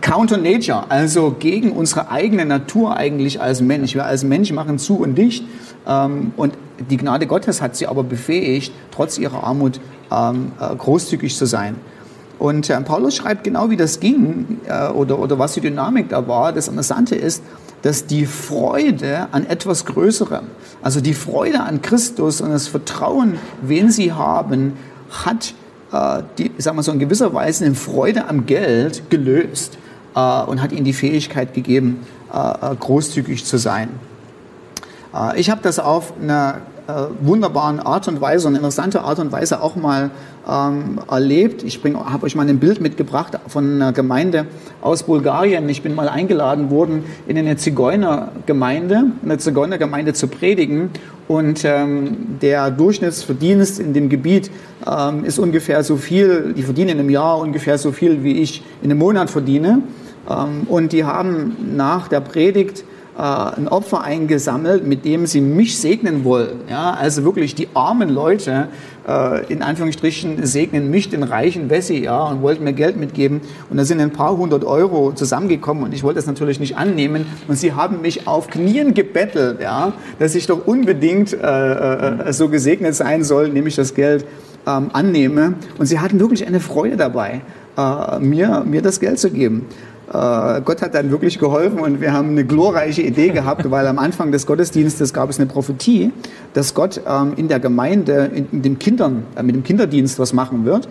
[0.00, 3.94] Counter Nature, also gegen unsere eigene Natur eigentlich als Mensch.
[3.94, 5.44] Wir als Mensch machen zu und dicht.
[5.86, 6.54] Ähm, und
[6.90, 9.80] die Gnade Gottes hat sie aber befähigt, trotz ihrer Armut
[10.10, 11.76] ähm, äh, großzügig zu sein.
[12.38, 16.26] Und äh, Paulus schreibt genau, wie das ging äh, oder, oder was die Dynamik da
[16.26, 16.52] war.
[16.52, 17.42] Das Interessante ist,
[17.82, 20.44] dass die Freude an etwas Größerem,
[20.82, 24.74] also die Freude an Christus und das Vertrauen, wen sie haben,
[25.24, 25.61] hat äh,
[26.38, 29.78] die, sagen wir so in gewisser Weise eine Freude am Geld gelöst
[30.14, 33.88] äh, und hat ihnen die Fähigkeit gegeben, äh, großzügig zu sein.
[35.36, 36.62] Ich habe das auf einer
[37.20, 40.10] wunderbaren Art und Weise und interessante Art und Weise auch mal
[40.48, 41.62] ähm, erlebt.
[41.62, 44.46] Ich habe euch mal ein Bild mitgebracht von einer Gemeinde
[44.80, 45.68] aus Bulgarien.
[45.68, 50.90] Ich bin mal eingeladen worden, in eine Zigeunergemeinde, eine Zigeunergemeinde zu predigen.
[51.28, 54.50] Und ähm, der Durchschnittsverdienst in dem Gebiet
[54.86, 58.90] ähm, ist ungefähr so viel, die verdienen im Jahr ungefähr so viel, wie ich in
[58.90, 59.82] einem Monat verdiene.
[60.28, 65.78] Ähm, und die haben nach der Predigt äh, ein Opfer eingesammelt, mit dem sie mich
[65.78, 66.60] segnen wollen.
[66.70, 68.68] Ja, also wirklich die armen Leute,
[69.06, 73.42] äh, in Anführungsstrichen, segnen mich, den reichen Wessi, ja, und wollten mir Geld mitgeben.
[73.68, 77.26] Und da sind ein paar hundert Euro zusammengekommen und ich wollte das natürlich nicht annehmen.
[77.48, 82.48] Und sie haben mich auf Knien gebettelt, ja, dass ich doch unbedingt äh, äh, so
[82.48, 84.24] gesegnet sein soll, nämlich das Geld
[84.66, 85.54] ähm, annehme.
[85.78, 87.42] Und sie hatten wirklich eine Freude dabei,
[87.76, 89.66] äh, mir, mir das Geld zu geben.
[90.08, 93.98] Äh, Gott hat dann wirklich geholfen und wir haben eine glorreiche Idee gehabt, weil am
[93.98, 96.12] Anfang des Gottesdienstes gab es eine Prophetie,
[96.54, 100.64] dass Gott ähm, in der Gemeinde, in, den Kindern, äh, mit dem Kinderdienst was machen
[100.64, 100.88] wird.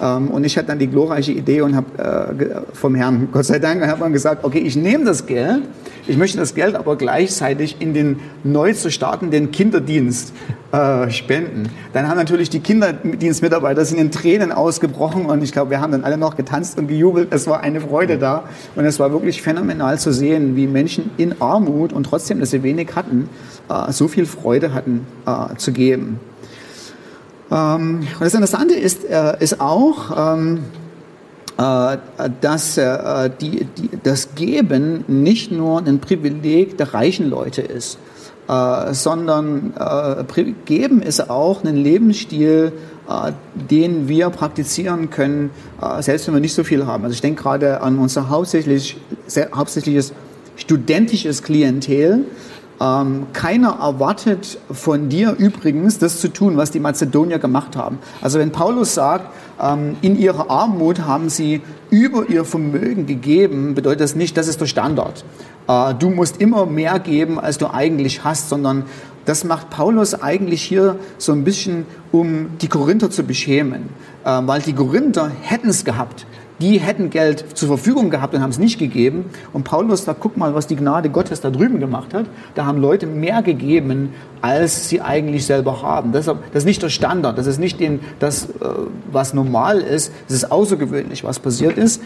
[0.00, 3.58] Ähm, und ich hatte dann die glorreiche Idee und habe äh, vom Herrn, Gott sei
[3.58, 5.62] Dank, hat man gesagt, okay, ich nehme das Geld,
[6.06, 10.32] ich möchte das Geld aber gleichzeitig in den neu zu startenden Kinderdienst
[10.72, 11.68] äh, spenden.
[11.92, 16.04] Dann haben natürlich die Kinderdienstmitarbeiter sind in Tränen ausgebrochen und ich glaube, wir haben dann
[16.04, 17.28] alle noch getanzt und gejubelt.
[17.30, 18.44] Es war eine Freude da
[18.76, 22.62] und es war wirklich phänomenal zu sehen, wie Menschen in Armut und trotzdem, dass sie
[22.62, 23.28] wenig hatten,
[23.68, 26.18] äh, so viel Freude hatten äh, zu geben.
[27.50, 30.60] Ähm, und das Interessante ist, äh, ist auch, ähm,
[31.58, 31.96] äh,
[32.40, 37.98] dass äh, die, die, das Geben nicht nur ein Privileg der reichen Leute ist,
[38.90, 39.72] sondern
[40.64, 42.72] Geben ist auch ein Lebensstil,
[43.70, 45.50] den wir praktizieren können,
[46.00, 47.04] selbst wenn wir nicht so viel haben.
[47.04, 48.96] Also ich denke gerade an unser hauptsächlich,
[49.54, 50.12] hauptsächliches
[50.56, 52.24] studentisches Klientel,
[52.80, 57.98] ähm, keiner erwartet von dir übrigens, das zu tun, was die Mazedonier gemacht haben.
[58.22, 59.26] Also wenn Paulus sagt,
[59.60, 64.60] ähm, in ihrer Armut haben sie über ihr Vermögen gegeben, bedeutet das nicht, das ist
[64.60, 65.24] der Standard.
[65.68, 68.84] Äh, du musst immer mehr geben, als du eigentlich hast, sondern
[69.26, 73.90] das macht Paulus eigentlich hier so ein bisschen, um die Korinther zu beschämen.
[74.24, 76.24] Äh, weil die Korinther hätten es gehabt
[76.60, 79.30] die hätten Geld zur Verfügung gehabt und haben es nicht gegeben.
[79.52, 82.26] Und Paulus sagt, guck mal, was die Gnade Gottes da drüben gemacht hat.
[82.54, 86.12] Da haben Leute mehr gegeben, als sie eigentlich selber haben.
[86.12, 87.80] Das ist nicht der Standard, das ist nicht
[88.18, 88.48] das, äh,
[89.10, 92.02] was normal ist, das ist außergewöhnlich, was passiert ist.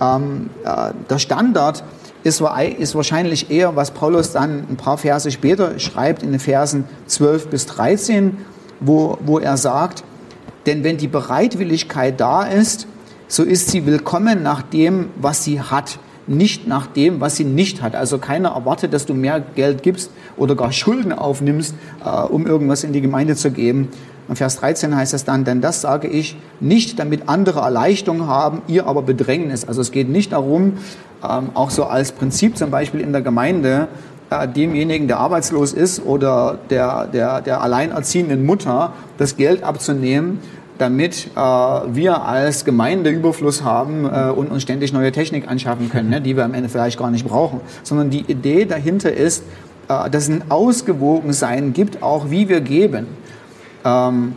[0.00, 1.82] Ähm, äh, der Standard
[2.24, 2.42] ist,
[2.78, 7.48] ist wahrscheinlich eher, was Paulus dann ein paar Verse später schreibt, in den Versen 12
[7.48, 8.38] bis 13,
[8.80, 10.04] wo, wo er sagt,
[10.66, 12.86] denn wenn die Bereitwilligkeit da ist,
[13.34, 17.82] so ist sie willkommen nach dem, was sie hat, nicht nach dem, was sie nicht
[17.82, 17.96] hat.
[17.96, 22.84] Also keiner erwartet, dass du mehr Geld gibst oder gar Schulden aufnimmst, äh, um irgendwas
[22.84, 23.88] in die Gemeinde zu geben,
[24.28, 28.62] Und Vers 13 heißt es dann, denn das sage ich nicht, damit andere Erleichterung haben,
[28.68, 29.64] ihr aber Bedrängnis.
[29.66, 30.74] Also es geht nicht darum,
[31.28, 33.88] ähm, auch so als Prinzip zum Beispiel in der Gemeinde,
[34.30, 40.38] äh, demjenigen, der arbeitslos ist oder der, der, der alleinerziehenden Mutter das Geld abzunehmen,
[40.78, 46.10] damit äh, wir als Gemeinde Überfluss haben äh, und uns ständig neue Technik anschaffen können,
[46.10, 47.60] ne, die wir am Ende vielleicht gar nicht brauchen.
[47.82, 49.44] Sondern die Idee dahinter ist,
[49.88, 53.06] äh, dass es ein Ausgewogensein gibt, auch wie wir geben.
[53.84, 54.34] Ähm,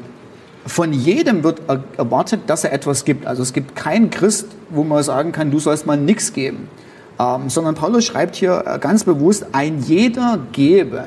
[0.66, 1.62] von jedem wird
[1.98, 3.26] erwartet, dass er etwas gibt.
[3.26, 6.68] Also es gibt keinen Christ, wo man sagen kann, du sollst mal nichts geben.
[7.20, 11.06] Ähm, sondern Paulus schreibt hier äh, ganz bewusst, ein jeder gebe.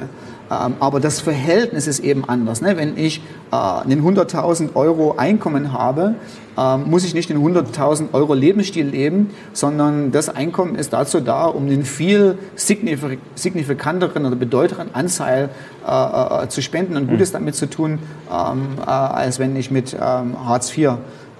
[0.50, 2.60] Ähm, aber das Verhältnis ist eben anders.
[2.60, 2.76] Ne?
[2.76, 6.16] Wenn ich äh, einen 100.000 Euro Einkommen habe,
[6.58, 11.44] ähm, muss ich nicht den 100.000 Euro Lebensstil leben, sondern das Einkommen ist dazu da,
[11.44, 15.50] um den viel signifikanteren oder bedeutenderen Anteil
[15.86, 17.34] äh, äh, zu spenden und Gutes mhm.
[17.34, 20.94] damit zu tun, ähm, äh, als wenn ich mit ähm, Hartz IV äh,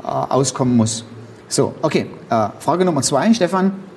[0.05, 1.05] auskommen muss.
[1.49, 2.07] So, okay.
[2.31, 3.89] Äh, Frage Nummer zwei, Stefan.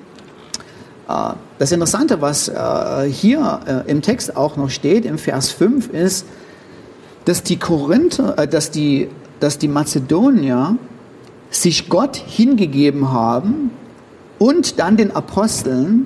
[1.07, 5.89] Äh, das Interessante, was äh, hier äh, im Text auch noch steht, im Vers 5,
[5.89, 6.25] ist,
[7.25, 10.77] dass die Korinther, dass die, dass die Mazedonier
[11.49, 13.71] sich Gott hingegeben haben
[14.39, 16.05] und dann den Aposteln.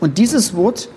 [0.00, 0.88] Und dieses Wort,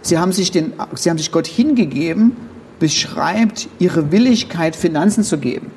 [0.00, 2.36] sie haben sich, den, sie haben sich Gott hingegeben,
[2.78, 5.70] beschreibt ihre Willigkeit, Finanzen zu geben.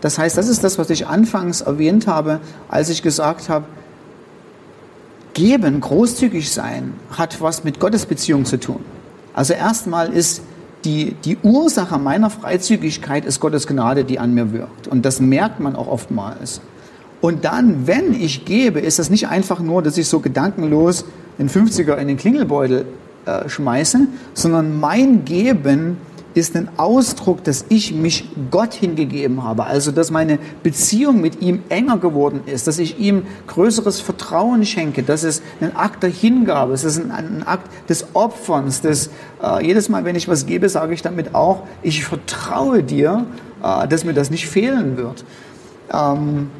[0.00, 3.66] Das heißt, das ist das, was ich anfangs erwähnt habe, als ich gesagt habe,
[5.36, 8.80] Geben, großzügig sein, hat was mit Gottes Beziehung zu tun.
[9.34, 10.40] Also erstmal ist
[10.86, 14.88] die, die Ursache meiner Freizügigkeit ist Gottes Gnade, die an mir wirkt.
[14.88, 16.62] Und das merkt man auch oftmals.
[17.20, 21.04] Und dann, wenn ich gebe, ist das nicht einfach nur, dass ich so gedankenlos
[21.38, 22.86] den 50er in den Klingelbeutel
[23.26, 25.98] äh, schmeiße, sondern mein Geben
[26.36, 29.64] ist ein Ausdruck, dass ich mich Gott hingegeben habe.
[29.64, 35.02] Also, dass meine Beziehung mit ihm enger geworden ist, dass ich ihm größeres Vertrauen schenke.
[35.02, 36.74] Das ist ein Akt der Hingabe.
[36.74, 38.82] Es ist ein, ein Akt des Opferns.
[38.82, 39.10] Des,
[39.42, 43.24] äh, jedes Mal, wenn ich was gebe, sage ich damit auch, ich vertraue dir,
[43.62, 45.24] äh, dass mir das nicht fehlen wird.
[45.90, 46.50] Ähm,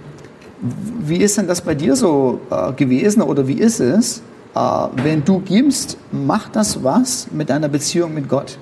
[1.01, 4.23] wie ist denn das bei dir so äh, gewesen oder wie ist es?
[4.55, 4.61] Äh,
[5.03, 8.59] wenn du gibst, macht das was mit deiner Beziehung mit Gott?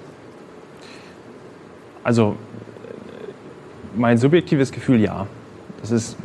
[2.04, 2.36] Also
[3.96, 5.26] mein subjektives Gefühl ja.
[5.80, 6.16] Das ist,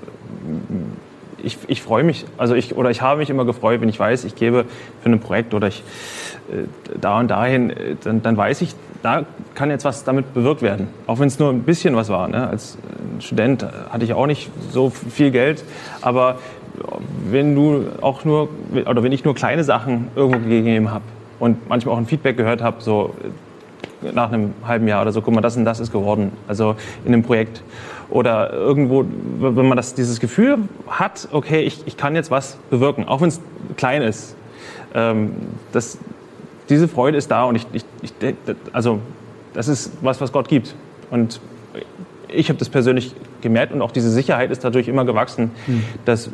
[1.44, 4.26] ich, ich freue mich, also ich, oder ich habe mich immer gefreut, wenn ich weiß,
[4.26, 4.66] ich gebe
[5.02, 5.84] für ein Projekt oder ich
[6.52, 6.64] äh,
[7.00, 10.88] da und dahin, äh, dann, dann weiß ich, da kann jetzt was damit bewirkt werden.
[11.08, 12.28] Auch wenn es nur ein bisschen was war.
[12.28, 12.48] Ne?
[12.48, 12.78] Als
[13.20, 15.64] Student hatte ich auch nicht so viel Geld,
[16.02, 16.38] aber
[17.30, 18.50] wenn du auch nur,
[18.86, 21.04] oder wenn ich nur kleine Sachen irgendwo gegeben habe
[21.40, 23.14] und manchmal auch ein Feedback gehört habe, so
[24.02, 27.14] nach einem halben Jahr oder so, guck mal, das und das ist geworden, also in
[27.14, 27.62] einem Projekt.
[28.10, 29.06] Oder irgendwo,
[29.40, 30.58] wenn man das, dieses Gefühl
[30.88, 33.40] hat, okay, ich, ich kann jetzt was bewirken, auch wenn es
[33.78, 34.36] klein ist.
[34.96, 35.34] Ähm,
[35.72, 36.00] das,
[36.70, 38.14] diese Freude ist da und ich, ich, ich,
[38.74, 39.00] also
[39.54, 40.76] das ist was, was Gott gibt.
[41.12, 41.40] Und
[42.28, 45.84] ich habe das persönlich gemerkt und auch diese Sicherheit ist dadurch immer gewachsen, mhm.
[46.06, 46.30] dass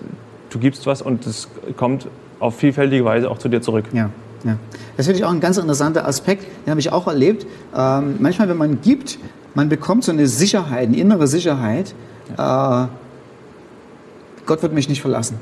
[0.49, 2.08] du gibst was und es kommt
[2.39, 3.86] auf vielfältige Weise auch zu dir zurück.
[3.93, 4.10] Ja.
[4.45, 4.58] Ja.
[4.95, 7.45] Das finde ich auch ein ganz interessanter Aspekt, den habe ich auch erlebt.
[7.75, 9.17] Ähm, manchmal, wenn man gibt,
[9.55, 11.95] man bekommt so eine Sicherheit, eine innere Sicherheit.
[12.38, 12.86] Ja.
[12.86, 12.88] Äh,
[14.45, 15.39] Gott wird mich nicht verlassen.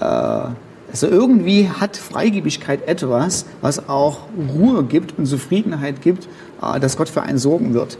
[0.00, 4.20] Äh, also irgendwie hat Freigebigkeit etwas, was auch
[4.54, 6.26] Ruhe gibt und Zufriedenheit gibt,
[6.62, 7.98] äh, dass Gott für einen sorgen wird.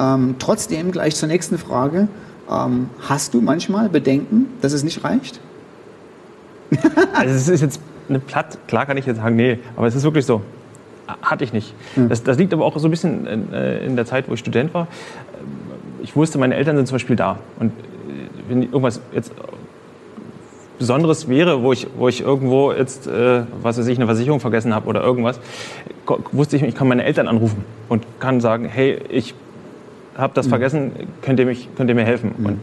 [0.00, 2.08] Ähm, trotzdem gleich zur nächsten Frage.
[2.50, 5.38] Ähm, hast du manchmal Bedenken, dass es nicht reicht?
[7.12, 10.04] also es ist jetzt eine Platt, klar kann ich jetzt sagen, nee, aber es ist
[10.04, 10.42] wirklich so.
[11.20, 11.74] Hatte ich nicht.
[11.96, 12.08] Mhm.
[12.08, 14.40] Das, das, liegt aber auch so ein bisschen in, äh, in, der Zeit, wo ich
[14.40, 14.86] Student war.
[16.00, 17.38] Ich wusste, meine Eltern sind zum Beispiel da.
[17.58, 17.72] Und äh,
[18.48, 19.32] wenn irgendwas jetzt
[20.78, 24.74] Besonderes wäre, wo ich, wo ich irgendwo jetzt, äh, was weiß ich, eine Versicherung vergessen
[24.74, 25.38] habe oder irgendwas,
[26.32, 29.34] wusste ich, ich kann meine Eltern anrufen und kann sagen, hey, ich
[30.16, 30.50] habe das mhm.
[30.50, 32.34] vergessen, könnt ihr, mich, könnt ihr mir helfen?
[32.36, 32.46] Mhm.
[32.46, 32.60] Und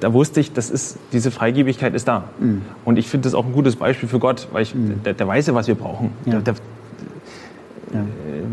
[0.00, 2.24] da wusste ich, das ist, diese Freigebigkeit ist da.
[2.38, 2.62] Mhm.
[2.84, 5.02] Und ich finde das auch ein gutes Beispiel für Gott, weil ich, mhm.
[5.04, 6.10] der, der, weiß ja, was wir brauchen.
[6.24, 6.32] Ja.
[6.32, 6.54] Der, der,
[7.92, 8.00] ja.
[8.00, 8.04] Äh,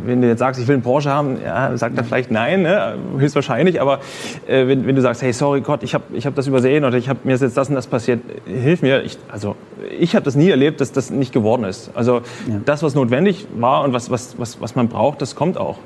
[0.05, 2.95] wenn du jetzt sagst, ich will einen Porsche haben, ja, sagt er vielleicht nein, ne?
[3.17, 3.99] höchstwahrscheinlich, aber
[4.47, 6.97] äh, wenn, wenn, du sagst, hey, sorry Gott, ich habe ich hab das übersehen oder
[6.97, 9.03] ich hab, mir ist jetzt das und das passiert, hilf mir.
[9.03, 9.55] Ich, also
[9.99, 11.91] ich habe das nie erlebt, dass das nicht geworden ist.
[11.95, 12.59] Also ja.
[12.65, 15.77] das, was notwendig war und was, was, was, was man braucht, das kommt auch.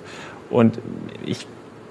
[0.50, 0.80] Und
[1.26, 1.46] ich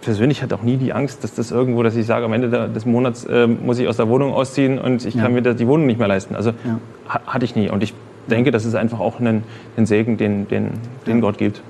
[0.07, 2.87] persönlich hatte auch nie die Angst, dass das irgendwo, dass ich sage, am Ende des
[2.87, 5.23] Monats äh, muss ich aus der Wohnung ausziehen und ich ja.
[5.23, 6.37] kann mir die Wohnung nicht mehr leisten.
[6.37, 6.79] Also ja.
[7.27, 7.69] hatte ich nie.
[7.69, 7.93] Und ich
[8.31, 9.43] denke, das ist einfach auch ein,
[9.77, 10.71] ein Segen, den, den,
[11.07, 11.21] den ja.
[11.21, 11.61] Gott gibt.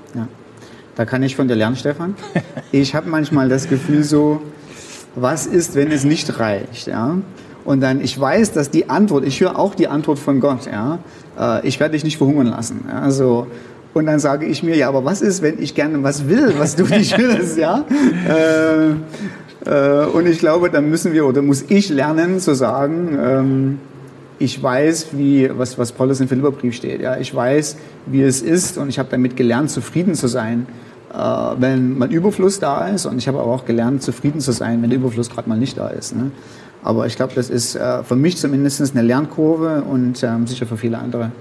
[0.95, 2.15] Da kann ich von dir lernen, Stefan.
[2.71, 4.41] Ich habe manchmal das Gefühl so,
[5.15, 6.87] was ist, wenn es nicht reicht?
[6.87, 7.17] Ja?
[7.65, 10.99] Und dann, ich weiß, dass die Antwort, ich höre auch die Antwort von Gott, ja,
[11.39, 12.85] äh, ich werde dich nicht verhungern lassen.
[12.87, 13.01] Ja?
[13.01, 13.47] Also,
[13.97, 16.75] und dann sage ich mir, ja, aber was ist, wenn ich gerne was will, was
[16.75, 17.85] du nicht willst, ja?
[18.27, 18.91] Äh,
[19.67, 23.79] äh, und ich glaube, dann müssen wir oder muss ich lernen zu sagen, ähm,
[24.39, 27.01] ich weiß, wie, was, was Paulus im Philipperbrief steht.
[27.01, 27.17] Ja?
[27.17, 30.67] Ich weiß, wie es ist und ich habe damit gelernt, zufrieden zu sein,
[31.11, 33.05] äh, wenn mal Überfluss da ist.
[33.05, 35.77] Und ich habe aber auch gelernt, zufrieden zu sein, wenn der Überfluss gerade mal nicht
[35.77, 36.15] da ist.
[36.15, 36.31] Ne?
[36.83, 40.77] Aber ich glaube, das ist äh, für mich zumindest eine Lernkurve und ähm, sicher für
[40.77, 41.31] viele andere,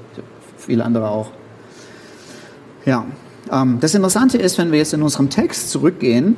[0.56, 1.30] viele andere auch.
[2.86, 3.04] Ja,
[3.52, 6.36] ähm, das Interessante ist, wenn wir jetzt in unserem Text zurückgehen,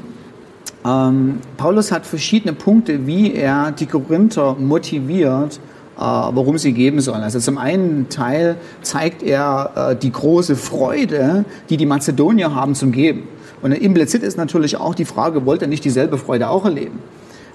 [0.85, 5.61] ähm, Paulus hat verschiedene Punkte, wie er die Korinther motiviert,
[5.97, 7.23] äh, warum sie geben sollen.
[7.23, 12.93] Also zum einen Teil zeigt er äh, die große Freude, die die Mazedonier haben zum
[12.93, 13.25] Geben.
[13.61, 16.99] Und implizit ist natürlich auch die Frage, wollt er nicht dieselbe Freude auch erleben?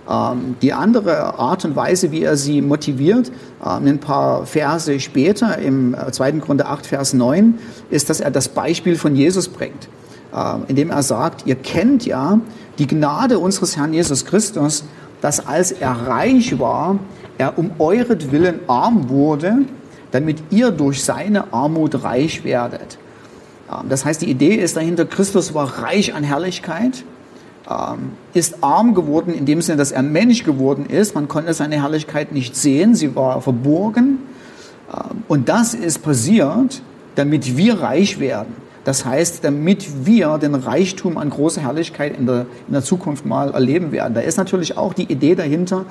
[0.10, 3.32] Ähm, die andere Art und Weise, wie er sie motiviert,
[3.66, 6.30] ähm, ein paar Verse später, im 2.
[6.30, 7.58] Äh, Grunde 8, Vers 9,
[7.90, 9.88] ist, dass er das Beispiel von Jesus bringt,
[10.36, 12.40] ähm, indem er sagt, ihr kennt ja
[12.80, 14.84] die Gnade unseres Herrn Jesus Christus,
[15.22, 17.00] dass als er reich war,
[17.38, 19.60] er um euretwillen arm wurde,
[20.12, 23.00] damit ihr durch seine Armut reich werdet.
[23.90, 27.04] Das heißt, die Idee ist dahinter, Christus war reich an Herrlichkeit,
[28.34, 31.16] ist arm geworden in dem Sinne, dass er Mensch geworden ist.
[31.16, 34.20] Man konnte seine Herrlichkeit nicht sehen, sie war verborgen.
[34.92, 36.82] Ähm, und das ist passiert,
[37.16, 38.56] damit wir reich werden.
[38.84, 43.54] Das heißt, damit wir den Reichtum an großer Herrlichkeit in der, in der Zukunft mal
[43.54, 44.14] erleben werden.
[44.14, 45.86] Da ist natürlich auch die Idee dahinter,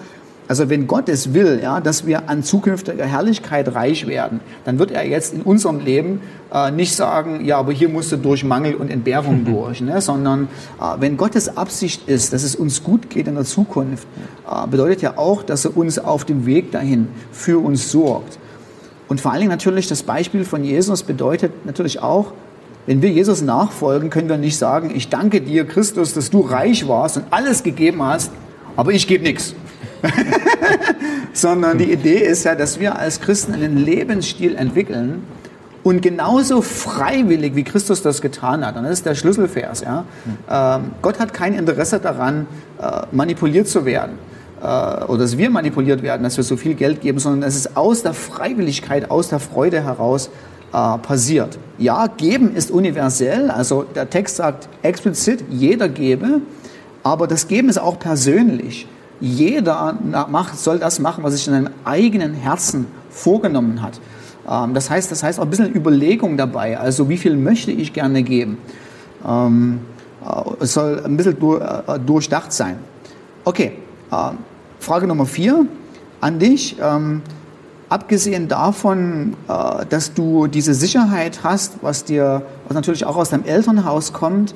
[0.49, 4.91] also wenn Gott es will, ja, dass wir an zukünftiger Herrlichkeit reich werden, dann wird
[4.91, 6.21] er jetzt in unserem Leben
[6.53, 10.01] äh, nicht sagen, ja, aber hier musst du durch Mangel und Entbehrung durch, ne?
[10.01, 10.49] sondern
[10.81, 14.07] äh, wenn Gottes Absicht ist, dass es uns gut geht in der Zukunft,
[14.47, 18.39] äh, bedeutet ja auch, dass er uns auf dem Weg dahin für uns sorgt.
[19.09, 22.33] Und vor allen Dingen natürlich das Beispiel von Jesus bedeutet natürlich auch,
[22.87, 26.89] wenn wir Jesus nachfolgen, können wir nicht sagen, ich danke dir, Christus, dass du reich
[26.89, 28.33] warst und alles gegeben hast,
[28.75, 29.55] aber ich gebe nichts.
[31.33, 35.23] Sondern die Idee ist ja, dass wir als Christen einen Lebensstil entwickeln
[35.83, 40.05] und genauso freiwillig, wie Christus das getan hat, und das ist der Schlüsselvers, ja,
[40.51, 42.47] ähm, Gott hat kein Interesse daran,
[42.81, 44.12] äh, manipuliert zu werden
[44.61, 47.77] äh, oder dass wir manipuliert werden, dass wir so viel Geld geben, sondern es ist
[47.77, 50.31] aus der Freiwilligkeit, aus der Freude heraus
[50.73, 51.59] äh, passiert.
[51.79, 56.41] Ja, geben ist universell, also der Text sagt explizit, jeder gebe,
[57.03, 58.87] aber das Geben ist auch persönlich
[59.23, 59.97] jeder
[60.29, 64.01] macht, soll das machen, was sich in seinem eigenen Herzen vorgenommen hat.
[64.51, 66.79] Ähm, das heißt, das heißt auch ein bisschen Überlegung dabei.
[66.79, 68.59] Also wie viel möchte ich gerne geben?
[69.27, 69.81] Ähm,
[70.27, 72.79] äh, es soll ein bisschen äh, durchdacht sein.
[73.45, 73.79] Okay,
[74.11, 74.31] äh,
[74.81, 75.67] Frage Nummer vier
[76.21, 76.77] an dich.
[76.83, 77.23] Ähm,
[77.89, 84.15] abgesehen davon, dass du diese Sicherheit hast, was dir, was natürlich auch aus deinem Elternhaus
[84.15, 84.55] kommt,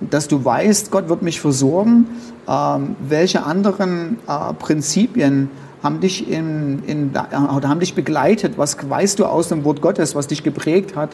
[0.00, 2.06] dass du weißt, Gott wird mich versorgen.
[2.48, 5.50] Ähm, welche anderen äh, Prinzipien
[5.82, 8.54] haben dich, in, in, oder haben dich begleitet?
[8.56, 11.10] Was weißt du aus dem Wort Gottes, was dich geprägt hat,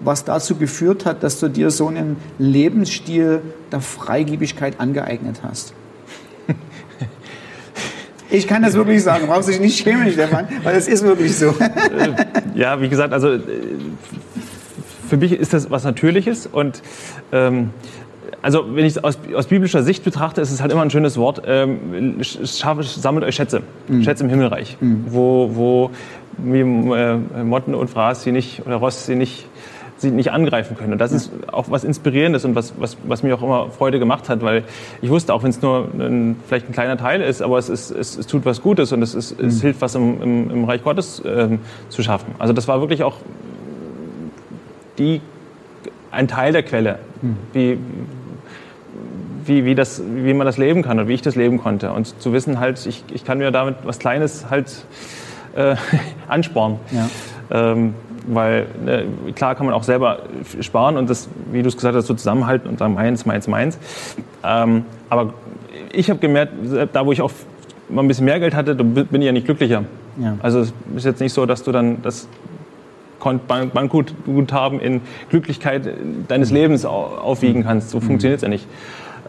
[0.00, 5.74] was dazu geführt hat, dass du dir so einen Lebensstil der Freigebigkeit angeeignet hast?
[8.32, 11.52] Ich kann das wirklich sagen, brauchst dich nicht schämen, Stefan, weil es ist wirklich so.
[12.54, 13.40] Ja, wie gesagt, also äh,
[15.10, 16.82] für mich ist das was Natürliches und
[17.32, 17.70] ähm,
[18.42, 21.16] also wenn ich es aus, aus, biblischer Sicht betrachte, ist es halt immer ein schönes
[21.18, 21.42] Wort.
[21.46, 24.02] Ähm, sammelt euch Schätze, mhm.
[24.02, 25.04] Schätze im Himmelreich, mhm.
[25.08, 25.90] wo, wo
[26.38, 29.46] wie, äh, Motten und Fraß sie nicht oder Ross sie nicht
[30.00, 30.92] sie nicht angreifen können.
[30.92, 34.30] Und das ist auch was Inspirierendes und was, was, was mir auch immer Freude gemacht
[34.30, 34.64] hat, weil
[35.02, 37.90] ich wusste, auch wenn es nur ein, vielleicht ein kleiner Teil ist, aber es, ist,
[37.90, 39.60] es, es tut was Gutes und es, ist, es mhm.
[39.60, 41.58] hilft, was im, im, im Reich Gottes ähm,
[41.90, 42.34] zu schaffen.
[42.38, 43.16] Also das war wirklich auch
[45.00, 45.20] die,
[46.12, 47.36] ein Teil der Quelle, mhm.
[47.52, 47.78] wie,
[49.44, 51.92] wie, wie, das, wie man das leben kann und wie ich das leben konnte.
[51.92, 54.84] Und zu wissen halt, ich, ich kann mir damit was Kleines halt
[55.56, 55.74] äh,
[56.28, 56.78] anspornen.
[56.92, 57.08] Ja.
[57.50, 57.94] Ähm,
[58.26, 60.20] weil ne, klar kann man auch selber
[60.60, 63.78] sparen und das, wie du es gesagt hast, so zusammenhalten und dann meins, meins, meins.
[64.44, 65.32] Ähm, aber
[65.92, 66.52] ich habe gemerkt,
[66.92, 67.32] da wo ich auch
[67.88, 69.84] mal ein bisschen mehr Geld hatte, bin ich ja nicht glücklicher.
[70.18, 70.36] Ja.
[70.42, 72.28] Also es ist jetzt nicht so, dass du dann das
[73.20, 75.88] Bankguthaben in Glücklichkeit
[76.28, 77.90] deines Lebens aufwiegen kannst.
[77.90, 78.02] So mhm.
[78.02, 78.66] funktioniert es ja nicht.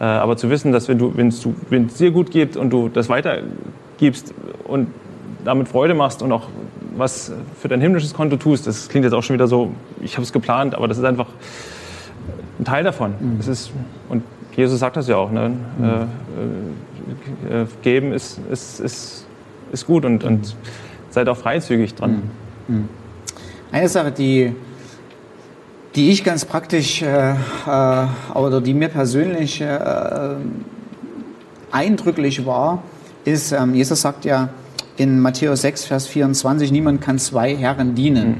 [0.00, 1.28] Äh, aber zu wissen, dass wenn du, wenn
[1.86, 4.34] es dir gut geht und du das weitergibst
[4.64, 4.88] und
[5.44, 6.48] damit Freude machst und auch
[6.96, 9.70] was für dein himmlisches Konto tust, das klingt jetzt auch schon wieder so,
[10.00, 11.28] ich habe es geplant, aber das ist einfach
[12.58, 13.14] ein Teil davon.
[13.18, 13.38] Mhm.
[13.38, 13.72] Das ist,
[14.08, 14.22] und
[14.56, 15.50] Jesus sagt das ja auch, ne?
[15.78, 15.84] Mhm.
[17.50, 19.26] Äh, äh, geben, ist, ist, ist,
[19.72, 20.54] ist gut und, und
[21.10, 22.30] seid auch freizügig dran.
[22.68, 22.88] Mhm.
[23.72, 24.54] Eine Sache, die,
[25.94, 30.34] die ich ganz praktisch äh, äh, oder die mir persönlich äh,
[31.70, 32.82] eindrücklich war,
[33.24, 34.50] ist, ähm, Jesus sagt ja
[34.98, 38.28] in Matthäus 6, Vers 24, niemand kann zwei Herren dienen.
[38.28, 38.36] Mhm.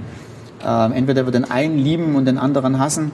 [0.67, 3.11] Ähm, entweder wird den einen lieben und den anderen hassen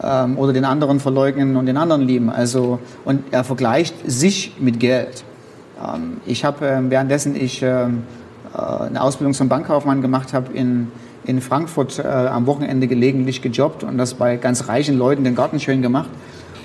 [0.00, 2.30] ähm, oder den anderen verleugnen und den anderen lieben.
[2.30, 5.24] Also, und er vergleicht sich mit Geld.
[5.84, 7.88] Ähm, ich habe, äh, währenddessen ich äh, äh,
[8.54, 10.92] eine Ausbildung zum Bankkaufmann gemacht habe in,
[11.26, 15.60] in Frankfurt, äh, am Wochenende gelegentlich gejobbt und das bei ganz reichen Leuten den Garten
[15.60, 16.10] schön gemacht.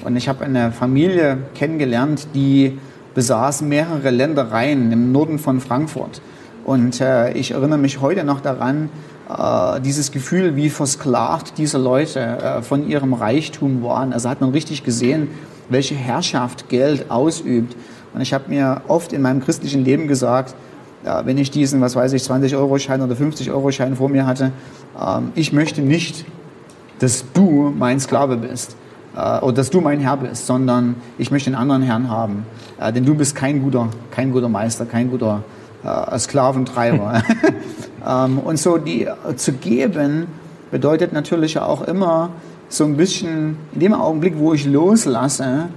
[0.03, 2.79] Und ich habe eine Familie kennengelernt, die
[3.13, 6.21] besaß mehrere Ländereien im Norden von Frankfurt.
[6.63, 8.89] Und äh, ich erinnere mich heute noch daran,
[9.29, 14.13] äh, dieses Gefühl, wie versklavt diese Leute äh, von ihrem Reichtum waren.
[14.13, 15.29] Also hat man richtig gesehen,
[15.69, 17.75] welche Herrschaft Geld ausübt.
[18.13, 20.55] Und ich habe mir oft in meinem christlichen Leben gesagt,
[21.03, 24.51] äh, wenn ich diesen, was weiß ich, 20-Euro-Schein oder 50-Euro-Schein vor mir hatte,
[24.99, 26.25] ähm, ich möchte nicht,
[26.99, 28.75] dass du mein Sklave bist
[29.15, 32.45] äh, oder dass du mein Herr bist, sondern ich möchte einen anderen Herrn haben.
[32.79, 35.43] Äh, denn du bist kein guter, kein guter Meister, kein guter
[35.83, 37.23] äh, Sklaventreiber.
[38.07, 40.27] ähm, und so die äh, zu geben
[40.69, 42.29] bedeutet natürlich auch immer
[42.69, 45.67] so ein bisschen, in dem Augenblick, wo ich loslasse,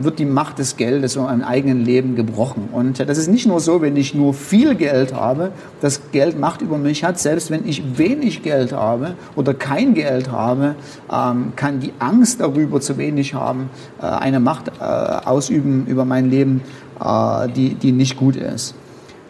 [0.00, 2.68] wird die Macht des Geldes in meinem eigenen Leben gebrochen.
[2.72, 6.60] Und das ist nicht nur so, wenn ich nur viel Geld habe, das Geld Macht
[6.60, 7.20] über mich hat.
[7.20, 10.74] Selbst wenn ich wenig Geld habe oder kein Geld habe,
[11.12, 13.70] ähm, kann die Angst darüber, zu wenig haben,
[14.02, 16.62] äh, eine Macht äh, ausüben über mein Leben,
[17.00, 18.74] äh, die, die nicht gut ist.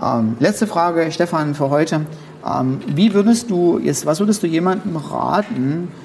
[0.03, 2.03] Ähm, letzte Frage, Stefan, für heute.
[2.95, 6.04] Wie würdest du jetzt, was würdest du jemandem raten, äh,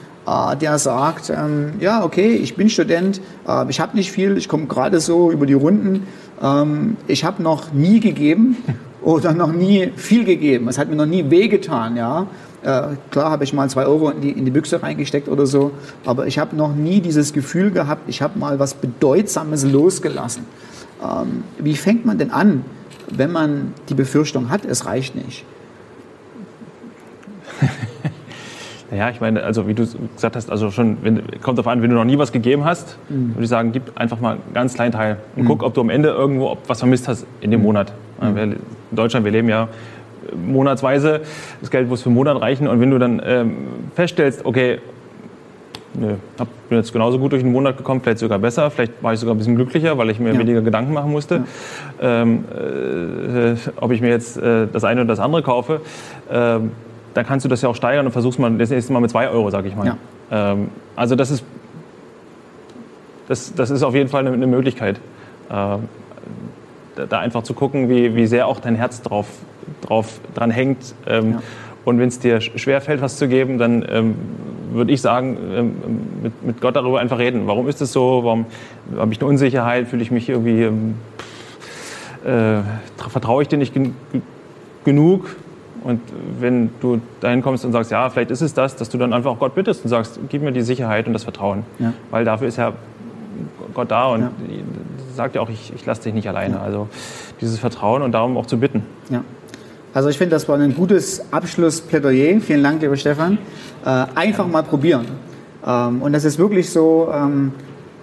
[0.62, 4.68] der sagt, ähm, ja, okay, ich bin Student, äh, ich habe nicht viel, ich komme
[4.68, 6.06] gerade so über die Runden,
[6.42, 8.58] ähm, ich habe noch nie gegeben
[9.02, 10.68] oder noch nie viel gegeben.
[10.68, 12.28] Es hat mir noch nie wehgetan, ja.
[12.62, 15.72] Äh, klar habe ich mal zwei Euro in die, in die Büchse reingesteckt oder so,
[16.06, 20.46] aber ich habe noch nie dieses Gefühl gehabt, ich habe mal was Bedeutsames losgelassen.
[21.02, 22.66] Ähm, wie fängt man denn an,
[23.10, 25.46] wenn man die Befürchtung hat, es reicht nicht?
[28.92, 29.86] Naja, ich meine, also wie du
[30.16, 32.98] gesagt hast, also schon, wenn, kommt darauf an, wenn du noch nie was gegeben hast,
[33.10, 33.36] mhm.
[33.36, 35.48] würde ich sagen, gib einfach mal einen ganz kleinen Teil und mhm.
[35.48, 37.68] guck, ob du am Ende irgendwo was vermisst hast in dem mhm.
[37.68, 37.94] Monat.
[38.22, 38.38] Mhm.
[38.38, 38.56] In
[38.92, 39.68] Deutschland, wir leben ja
[40.36, 41.22] monatsweise,
[41.62, 43.58] das Geld muss für einen Monat reichen und wenn du dann ähm,
[43.96, 44.80] feststellst, okay,
[45.94, 49.14] nö, hab, bin jetzt genauso gut durch den Monat gekommen, vielleicht sogar besser, vielleicht war
[49.14, 50.40] ich sogar ein bisschen glücklicher, weil ich mir ja.
[50.40, 51.44] weniger Gedanken machen musste,
[52.02, 52.22] ja.
[52.22, 55.82] ähm, äh, ob ich mir jetzt äh, das eine oder das andere kaufe.
[56.32, 56.72] Ähm,
[57.14, 59.30] dann kannst du das ja auch steigern und versuchst mal das nächste Mal mit zwei
[59.30, 59.98] Euro, sag ich mal.
[60.32, 60.52] Ja.
[60.52, 61.44] Ähm, also das ist,
[63.28, 65.00] das, das ist auf jeden Fall eine, eine Möglichkeit,
[65.50, 65.78] äh,
[66.96, 69.28] da, einfach zu gucken, wie, wie sehr auch dein Herz drauf,
[69.82, 70.94] drauf dran hängt.
[71.08, 71.42] Ähm, ja.
[71.86, 74.16] Und wenn es dir schwer fällt, was zu geben, dann ähm,
[74.72, 75.76] würde ich sagen, ähm,
[76.22, 77.48] mit, mit, Gott darüber einfach reden.
[77.48, 78.22] Warum ist es so?
[78.24, 78.46] Warum
[78.98, 79.88] habe ich eine Unsicherheit?
[79.88, 80.96] Fühle ich mich irgendwie, ähm,
[82.26, 82.62] äh,
[83.10, 83.96] vertraue ich dir nicht gen
[84.84, 85.36] genug?
[85.84, 86.02] Und
[86.40, 89.32] wenn du dahin kommst und sagst, ja, vielleicht ist es das, dass du dann einfach
[89.32, 91.64] auch Gott bittest und sagst, gib mir die Sicherheit und das Vertrauen.
[91.80, 91.94] Ja.
[92.12, 92.74] Weil dafür ist ja
[93.74, 94.32] Gott da und ja.
[95.16, 96.56] sagt ja auch, ich, ich lasse dich nicht alleine.
[96.56, 96.62] Ja.
[96.62, 96.88] Also
[97.40, 98.84] dieses Vertrauen und darum auch zu bitten.
[99.10, 99.24] Ja.
[99.94, 102.42] Also ich finde, das war ein gutes Abschlussplädoyer.
[102.42, 103.38] Vielen Dank, lieber Stefan.
[103.86, 105.06] Äh, einfach mal probieren.
[105.66, 107.54] Ähm, und das ist wirklich so, ähm,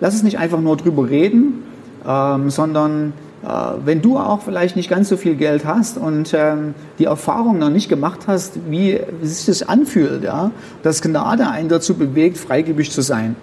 [0.00, 1.62] lass es nicht einfach nur drüber reden,
[2.06, 3.12] ähm, sondern
[3.42, 7.70] wenn du auch vielleicht nicht ganz so viel Geld hast und ähm, die Erfahrung noch
[7.70, 10.50] nicht gemacht hast, wie, wie sich das anfühlt, ja,
[10.82, 13.36] dass Gnade einen dazu bewegt, freigebig zu sein.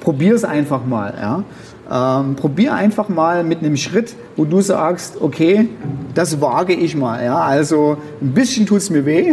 [0.00, 1.14] Probier es einfach mal.
[1.20, 1.44] Ja.
[1.90, 5.68] Ähm, probier einfach mal mit einem Schritt, wo du sagst, okay,
[6.14, 7.22] das wage ich mal.
[7.22, 7.40] Ja?
[7.40, 9.32] Also ein bisschen tut es mir weh,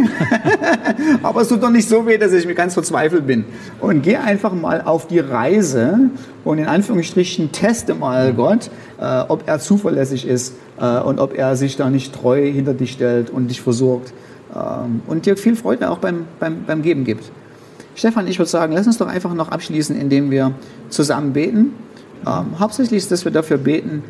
[1.22, 3.46] aber es tut doch nicht so weh, dass ich mir ganz verzweifelt bin.
[3.80, 6.10] Und geh einfach mal auf die Reise
[6.44, 8.70] und in Anführungsstrichen teste mal Gott,
[9.02, 12.92] äh, ob er zuverlässig ist äh, und ob er sich da nicht treu hinter dich
[12.92, 14.12] stellt und dich versorgt.
[14.54, 17.24] Ähm, und dir viel Freude auch beim, beim, beim Geben gibt.
[17.96, 20.52] Stefan, ich würde sagen, lass uns doch einfach noch abschließen, indem wir
[20.88, 21.74] zusammen beten.
[22.26, 24.04] Ähm, hauptsächlich ist, dass wir dafür beten,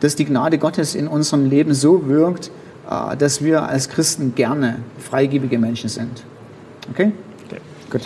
[0.00, 2.50] dass die Gnade Gottes in unserem Leben so wirkt,
[2.90, 6.24] äh, dass wir als Christen gerne freigebige Menschen sind.
[6.90, 7.12] Okay?
[7.46, 7.60] okay.
[7.90, 8.02] Gut.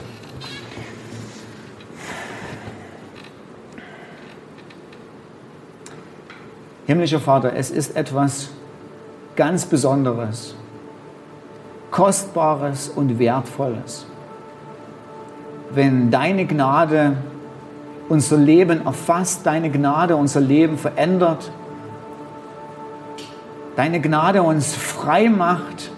[6.87, 8.51] Himmlischer Vater, es ist etwas
[9.35, 10.55] ganz Besonderes,
[11.91, 14.07] Kostbares und Wertvolles,
[15.73, 17.17] wenn deine Gnade
[18.09, 21.51] unser Leben erfasst, deine Gnade unser Leben verändert
[23.77, 25.91] deine Gnade uns frei macht,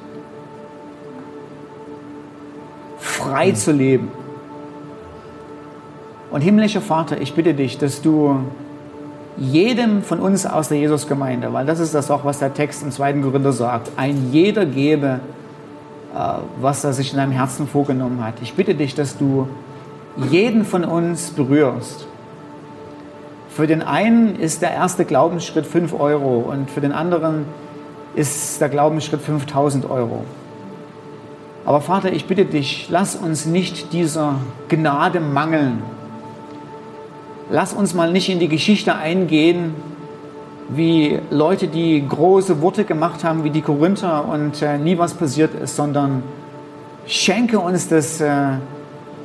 [2.99, 4.11] frei zu leben.
[6.30, 8.41] Und himmlischer Vater, ich bitte dich, dass du
[9.39, 12.91] jedem von uns aus der Jesusgemeinde, weil das ist das auch, was der Text im
[12.91, 15.20] zweiten Korinther sagt, ein jeder gebe,
[16.14, 16.18] äh,
[16.61, 18.34] was er sich in deinem Herzen vorgenommen hat.
[18.43, 19.49] Ich bitte dich, dass du
[20.16, 22.07] jeden von uns berührst.
[23.51, 27.45] Für den einen ist der erste Glaubensschritt 5 Euro und für den anderen
[28.14, 30.24] ist der Glaubensschritt 5000 Euro.
[31.64, 34.36] Aber Vater, ich bitte dich, lass uns nicht dieser
[34.68, 35.82] Gnade mangeln.
[37.51, 39.75] Lass uns mal nicht in die Geschichte eingehen,
[40.69, 45.55] wie Leute, die große Worte gemacht haben, wie die Korinther und äh, nie was passiert
[45.55, 46.23] ist, sondern
[47.07, 48.49] schenke uns, dass äh,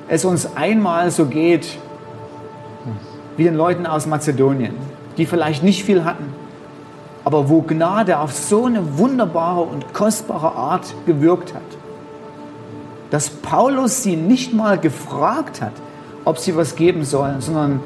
[0.07, 1.77] es uns einmal so geht
[3.35, 4.73] wie den Leuten aus Mazedonien,
[5.17, 6.33] die vielleicht nicht viel hatten,
[7.25, 11.61] aber wo Gnade auf so eine wunderbare und kostbare Art gewirkt hat,
[13.09, 15.73] dass Paulus sie nicht mal gefragt hat,
[16.23, 17.81] ob sie was geben sollen, sondern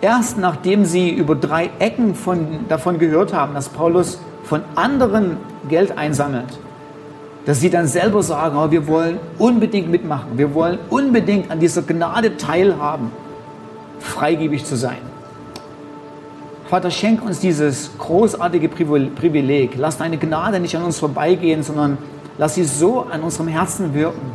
[0.00, 5.36] erst nachdem sie über drei Ecken von, davon gehört haben, dass Paulus von anderen
[5.68, 6.58] Geld einsammelt,
[7.46, 11.82] dass sie dann selber sagen, oh, wir wollen unbedingt mitmachen, wir wollen unbedingt an dieser
[11.82, 13.10] Gnade teilhaben,
[13.98, 14.98] freigebig zu sein.
[16.68, 19.72] Vater, schenk uns dieses großartige Privileg.
[19.76, 21.98] Lass deine Gnade nicht an uns vorbeigehen, sondern
[22.38, 24.30] lass sie so an unserem Herzen wirken,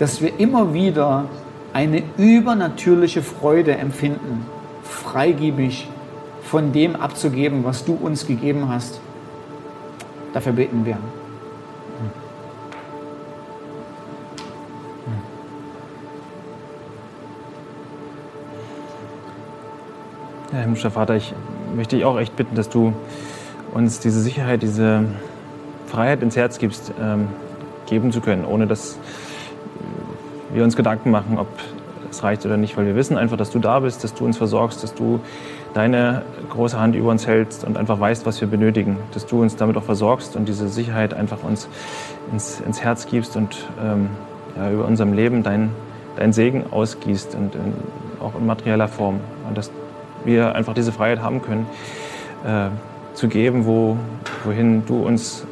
[0.00, 1.26] dass wir immer wieder
[1.72, 4.44] eine übernatürliche Freude empfinden,
[4.88, 5.88] freigebig
[6.42, 9.00] von dem abzugeben, was du uns gegeben hast.
[10.32, 10.98] Dafür beten wir.
[20.52, 21.34] Ja, himmlischer Vater, ich
[21.74, 22.92] möchte dich auch echt bitten, dass du
[23.74, 25.04] uns diese Sicherheit, diese
[25.86, 27.28] Freiheit ins Herz gibst, ähm,
[27.86, 28.96] geben zu können, ohne dass
[30.52, 31.48] wir uns Gedanken machen, ob
[32.10, 34.36] es reicht oder nicht, weil wir wissen einfach, dass du da bist, dass du uns
[34.36, 35.20] versorgst, dass du
[35.74, 39.56] deine große Hand über uns hältst und einfach weißt, was wir benötigen, dass du uns
[39.56, 41.68] damit auch versorgst und diese Sicherheit einfach uns
[42.32, 44.08] ins, ins Herz gibst und ähm,
[44.56, 45.70] ja, über unserem Leben dein,
[46.16, 47.74] dein Segen ausgießt und in,
[48.20, 49.20] auch in materieller Form.
[49.46, 49.70] Und dass
[50.24, 51.66] wir einfach diese Freiheit haben können,
[52.44, 52.68] äh,
[53.14, 53.96] zu geben, wo,
[54.44, 55.44] wohin du uns,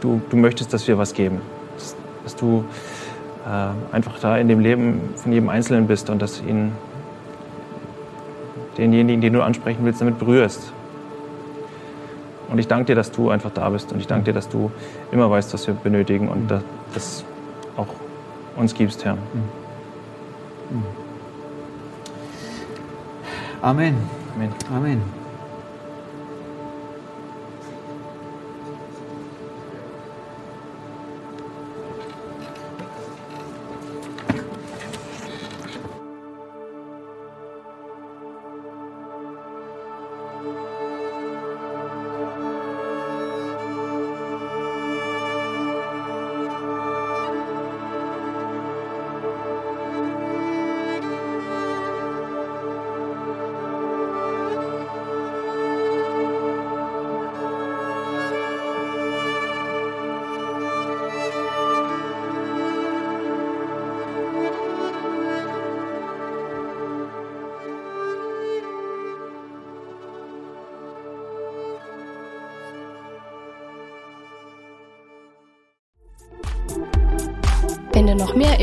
[0.00, 1.40] du, du möchtest, dass wir was geben.
[1.76, 2.64] Dass, dass du
[3.46, 6.72] äh, einfach da in dem Leben von jedem Einzelnen bist und dass ihn,
[8.76, 10.72] denjenigen, den du ansprechen willst, damit berührst.
[12.48, 14.70] Und ich danke dir, dass du einfach da bist und ich danke dir, dass du
[15.10, 16.60] immer weißt, was wir benötigen und mhm.
[16.92, 17.24] das
[17.76, 17.88] auch
[18.56, 19.14] uns gibst, Herr.
[19.14, 19.20] Mhm.
[20.70, 20.84] Mhm.
[23.62, 23.96] Amen.
[24.34, 24.50] Amen.
[24.74, 25.25] Amen.